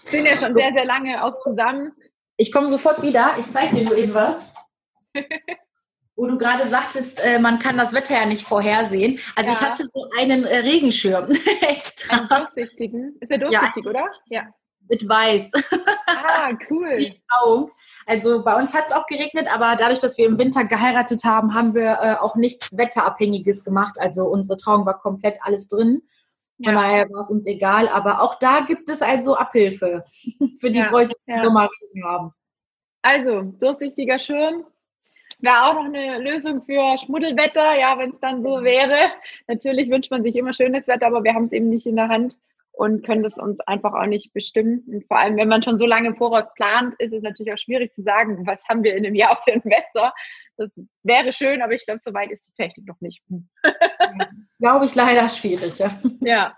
[0.03, 1.91] sind ja schon sehr, sehr lange auch zusammen.
[2.35, 3.35] Ich komme sofort wieder.
[3.39, 4.53] Ich zeige dir nur eben was.
[6.15, 9.19] Wo du gerade sagtest, äh, man kann das Wetter ja nicht vorhersehen.
[9.37, 9.57] Also ja.
[9.57, 12.17] ich hatte so einen äh, Regenschirm extra.
[12.17, 13.17] Einen durchsichtigen.
[13.21, 14.11] Ist der durchsichtig, ja, oder?
[14.25, 14.53] Ja.
[14.89, 15.51] Mit weiß.
[16.07, 16.97] Ah, cool.
[16.99, 17.15] Die
[18.09, 21.53] also bei uns hat es auch geregnet, aber dadurch, dass wir im Winter geheiratet haben,
[21.53, 23.97] haben wir äh, auch nichts Wetterabhängiges gemacht.
[23.99, 26.01] Also unsere Trauung war komplett alles drin.
[26.63, 26.81] Von ja.
[26.81, 27.87] daher war es uns egal.
[27.87, 30.03] Aber auch da gibt es also Abhilfe
[30.59, 31.41] für die ja, Leute, die ja.
[31.43, 32.33] Regen haben.
[33.03, 34.65] Also, durchsichtiger Schirm,
[35.37, 39.11] wäre auch noch eine Lösung für Schmuddelwetter, ja, wenn es dann so wäre.
[39.47, 42.09] Natürlich wünscht man sich immer schönes Wetter, aber wir haben es eben nicht in der
[42.09, 42.37] Hand
[42.79, 44.85] und können das uns einfach auch nicht bestimmen.
[44.87, 47.57] Und vor allem, wenn man schon so lange im Voraus plant, ist es natürlich auch
[47.57, 50.13] schwierig zu sagen, was haben wir in einem Jahr für ein Wetter.
[50.55, 50.71] Das
[51.03, 53.21] wäre schön, aber ich glaube, so weit ist die Technik noch nicht.
[54.59, 55.99] glaube ich leider schwierig, ja.
[56.21, 56.57] Ja.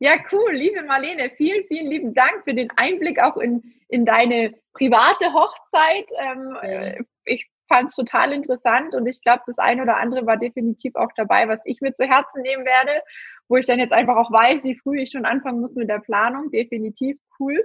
[0.00, 4.52] Ja, cool, liebe Marlene, vielen, vielen lieben Dank für den Einblick auch in, in deine
[4.74, 6.10] private Hochzeit.
[6.18, 7.04] Ähm, ja.
[7.24, 11.10] Ich fand es total interessant und ich glaube, das eine oder andere war definitiv auch
[11.16, 13.00] dabei, was ich mir zu Herzen nehmen werde
[13.48, 16.00] wo ich dann jetzt einfach auch weiß, wie früh ich schon anfangen muss mit der
[16.00, 16.50] Planung.
[16.50, 17.62] Definitiv cool.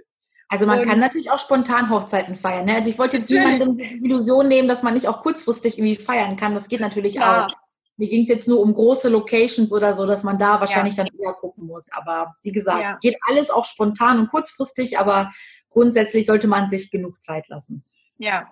[0.49, 2.65] Also man und kann natürlich auch spontan Hochzeiten feiern.
[2.65, 2.75] Ne?
[2.75, 6.35] Also ich wollte jetzt niemandem die Illusion nehmen, dass man nicht auch kurzfristig irgendwie feiern
[6.35, 6.55] kann.
[6.55, 7.45] Das geht natürlich ja.
[7.45, 7.53] auch.
[7.97, 11.03] Mir ging es jetzt nur um große Locations oder so, dass man da wahrscheinlich ja.
[11.03, 11.91] dann eher gucken muss.
[11.91, 12.97] Aber wie gesagt, ja.
[13.01, 15.31] geht alles auch spontan und kurzfristig, aber
[15.69, 17.83] grundsätzlich sollte man sich genug Zeit lassen.
[18.17, 18.47] Ja,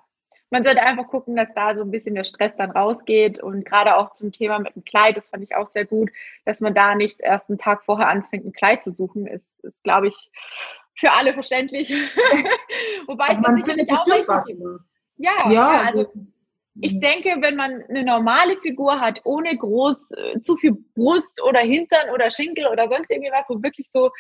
[0.50, 3.98] man sollte einfach gucken, dass da so ein bisschen der Stress dann rausgeht und gerade
[3.98, 6.10] auch zum Thema mit dem Kleid, das fand ich auch sehr gut,
[6.46, 9.84] dass man da nicht erst einen Tag vorher anfängt, ein Kleid zu suchen, ist, ist
[9.84, 10.32] glaube ich,
[10.96, 11.90] für alle verständlich.
[13.08, 14.46] Wobei also man findet bestimmt was.
[15.18, 16.14] Ja, ja, also, also
[16.80, 17.00] ich mhm.
[17.02, 22.10] denke, wenn man eine normale Figur hat, ohne groß äh, zu viel Brust oder Hintern
[22.14, 24.12] oder Schinkel oder sonst irgendwie was, wo wirklich so,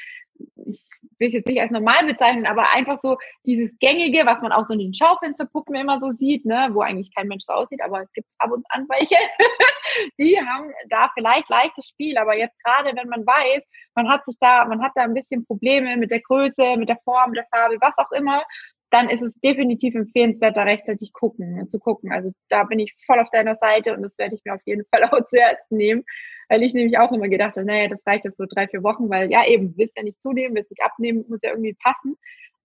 [0.66, 0.82] ich
[1.20, 4.66] will es jetzt nicht als normal bezeichnen, aber einfach so dieses Gängige, was man auch
[4.66, 8.02] so in den Schaufensterpuppen immer so sieht, ne, wo eigentlich kein Mensch so aussieht, aber
[8.02, 9.16] es gibt ab und an welche,
[10.20, 13.64] die haben da vielleicht leichtes Spiel, aber jetzt gerade, wenn man weiß,
[13.96, 17.00] man hat sich da, man hat da ein bisschen Probleme mit der Größe, mit der
[17.04, 18.44] Form, der Farbe, was auch immer,
[18.90, 22.12] dann ist es definitiv empfehlenswert, da rechtzeitig gucken, zu gucken.
[22.12, 24.86] Also da bin ich voll auf deiner Seite und das werde ich mir auf jeden
[24.92, 26.04] Fall auch zu Herzen nehmen,
[26.50, 29.10] weil ich nämlich auch immer gedacht habe, naja, das reicht jetzt so drei, vier Wochen,
[29.10, 32.16] weil ja eben, willst ja nicht zunehmen, willst nicht abnehmen, muss ja irgendwie passen.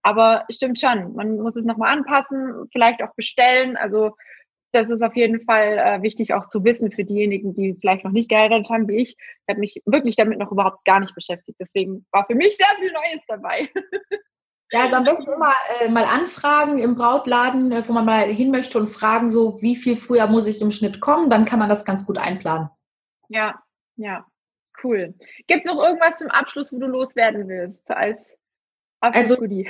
[0.02, 3.76] Aber stimmt schon, man muss es nochmal anpassen, vielleicht auch bestellen.
[3.76, 4.16] Also
[4.72, 8.10] das ist auf jeden Fall äh, wichtig auch zu wissen für diejenigen, die vielleicht noch
[8.10, 9.10] nicht geheiratet haben wie ich.
[9.10, 11.58] Ich habe mich wirklich damit noch überhaupt gar nicht beschäftigt.
[11.60, 13.68] Deswegen war für mich sehr viel Neues dabei.
[14.74, 18.50] Ja, also am besten immer äh, mal anfragen im Brautladen, äh, wo man mal hin
[18.50, 21.68] möchte und fragen, so wie viel früher muss ich im Schnitt kommen, dann kann man
[21.68, 22.70] das ganz gut einplanen.
[23.28, 23.62] Ja,
[24.02, 24.26] ja,
[24.82, 25.14] cool.
[25.46, 28.20] Gibt es noch irgendwas zum Abschluss, wo du loswerden willst als
[29.02, 29.66] also für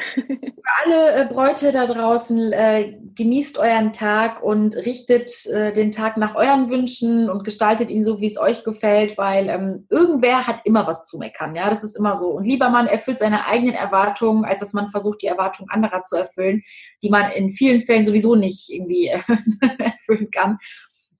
[0.84, 6.34] alle äh, Bräute da draußen, äh, genießt euren Tag und richtet äh, den Tag nach
[6.34, 10.86] euren Wünschen und gestaltet ihn so, wie es euch gefällt, weil ähm, irgendwer hat immer
[10.86, 11.56] was zu meckern.
[11.56, 12.32] Ja, das ist immer so.
[12.32, 16.16] Und lieber man erfüllt seine eigenen Erwartungen, als dass man versucht, die Erwartungen anderer zu
[16.16, 16.62] erfüllen,
[17.02, 19.06] die man in vielen Fällen sowieso nicht irgendwie
[19.78, 20.58] erfüllen kann.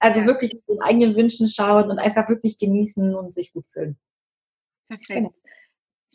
[0.02, 4.00] Also wirklich den eigenen Wünschen schauen und einfach wirklich genießen und sich gut fühlen.
[4.88, 5.08] Perfekt.
[5.08, 5.34] Genau.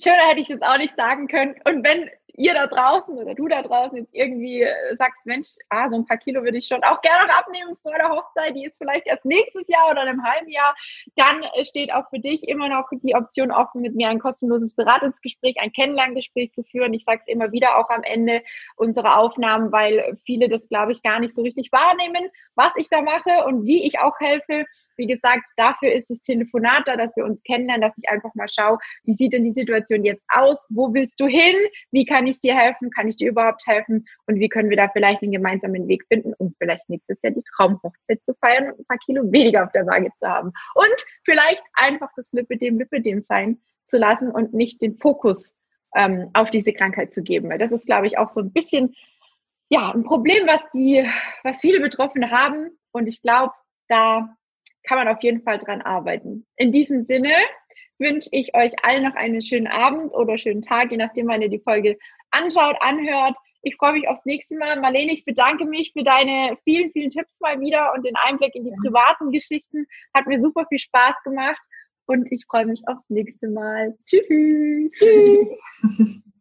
[0.04, 1.56] Schöner hätte ich es auch nicht sagen können.
[1.64, 5.90] Und wenn ihr da draußen oder du da draußen jetzt irgendwie äh, sagst, Mensch, ah,
[5.90, 8.66] so ein paar Kilo würde ich schon auch gerne noch abnehmen vor der Hochzeit, die
[8.66, 10.76] ist vielleicht erst nächstes Jahr oder in einem halben Jahr,
[11.16, 14.76] dann äh, steht auch für dich immer noch die Option offen, mit mir ein kostenloses
[14.76, 16.94] Beratungsgespräch, ein Kennenlerngespräch zu führen.
[16.94, 18.44] Ich sage es immer wieder auch am Ende
[18.76, 23.02] unserer Aufnahmen, weil viele das, glaube ich, gar nicht so richtig wahrnehmen, was ich da
[23.02, 24.66] mache und wie ich auch helfe.
[24.98, 28.48] Wie gesagt, dafür ist das Telefonat da, dass wir uns kennenlernen, dass ich einfach mal
[28.50, 30.66] schaue, wie sieht denn die Situation jetzt aus?
[30.70, 31.56] Wo willst du hin?
[31.92, 32.90] Wie kann ich dir helfen?
[32.92, 34.06] Kann ich dir überhaupt helfen?
[34.26, 37.44] Und wie können wir da vielleicht einen gemeinsamen Weg finden, um vielleicht nächstes Jahr die
[37.56, 40.52] Traumhochzeit zu feiern und ein paar Kilo weniger auf der Waage zu haben?
[40.76, 45.56] Und vielleicht einfach das Lipidem Lipidem sein zu lassen und nicht den Fokus
[45.96, 47.50] ähm, auf diese Krankheit zu geben.
[47.50, 48.96] Weil das ist, glaube ich, auch so ein bisschen
[49.70, 51.06] ja, ein Problem, was die,
[51.44, 52.78] was viele Betroffene haben.
[52.92, 53.54] Und ich glaube,
[53.88, 54.36] da
[54.88, 56.46] kann man auf jeden Fall dran arbeiten.
[56.56, 57.34] In diesem Sinne
[58.00, 61.50] wünsche ich euch allen noch einen schönen Abend oder schönen Tag, je nachdem, wann ihr
[61.50, 61.98] die Folge
[62.32, 63.36] anschaut, anhört.
[63.64, 64.80] Ich freue mich aufs nächste Mal.
[64.80, 68.64] Marlene, ich bedanke mich für deine vielen, vielen Tipps mal wieder und den Einblick in
[68.64, 69.86] die privaten Geschichten.
[70.14, 71.62] Hat mir super viel Spaß gemacht
[72.06, 73.98] und ich freue mich aufs nächste Mal.
[74.06, 74.92] Tschüss.
[74.94, 76.22] Tschüss.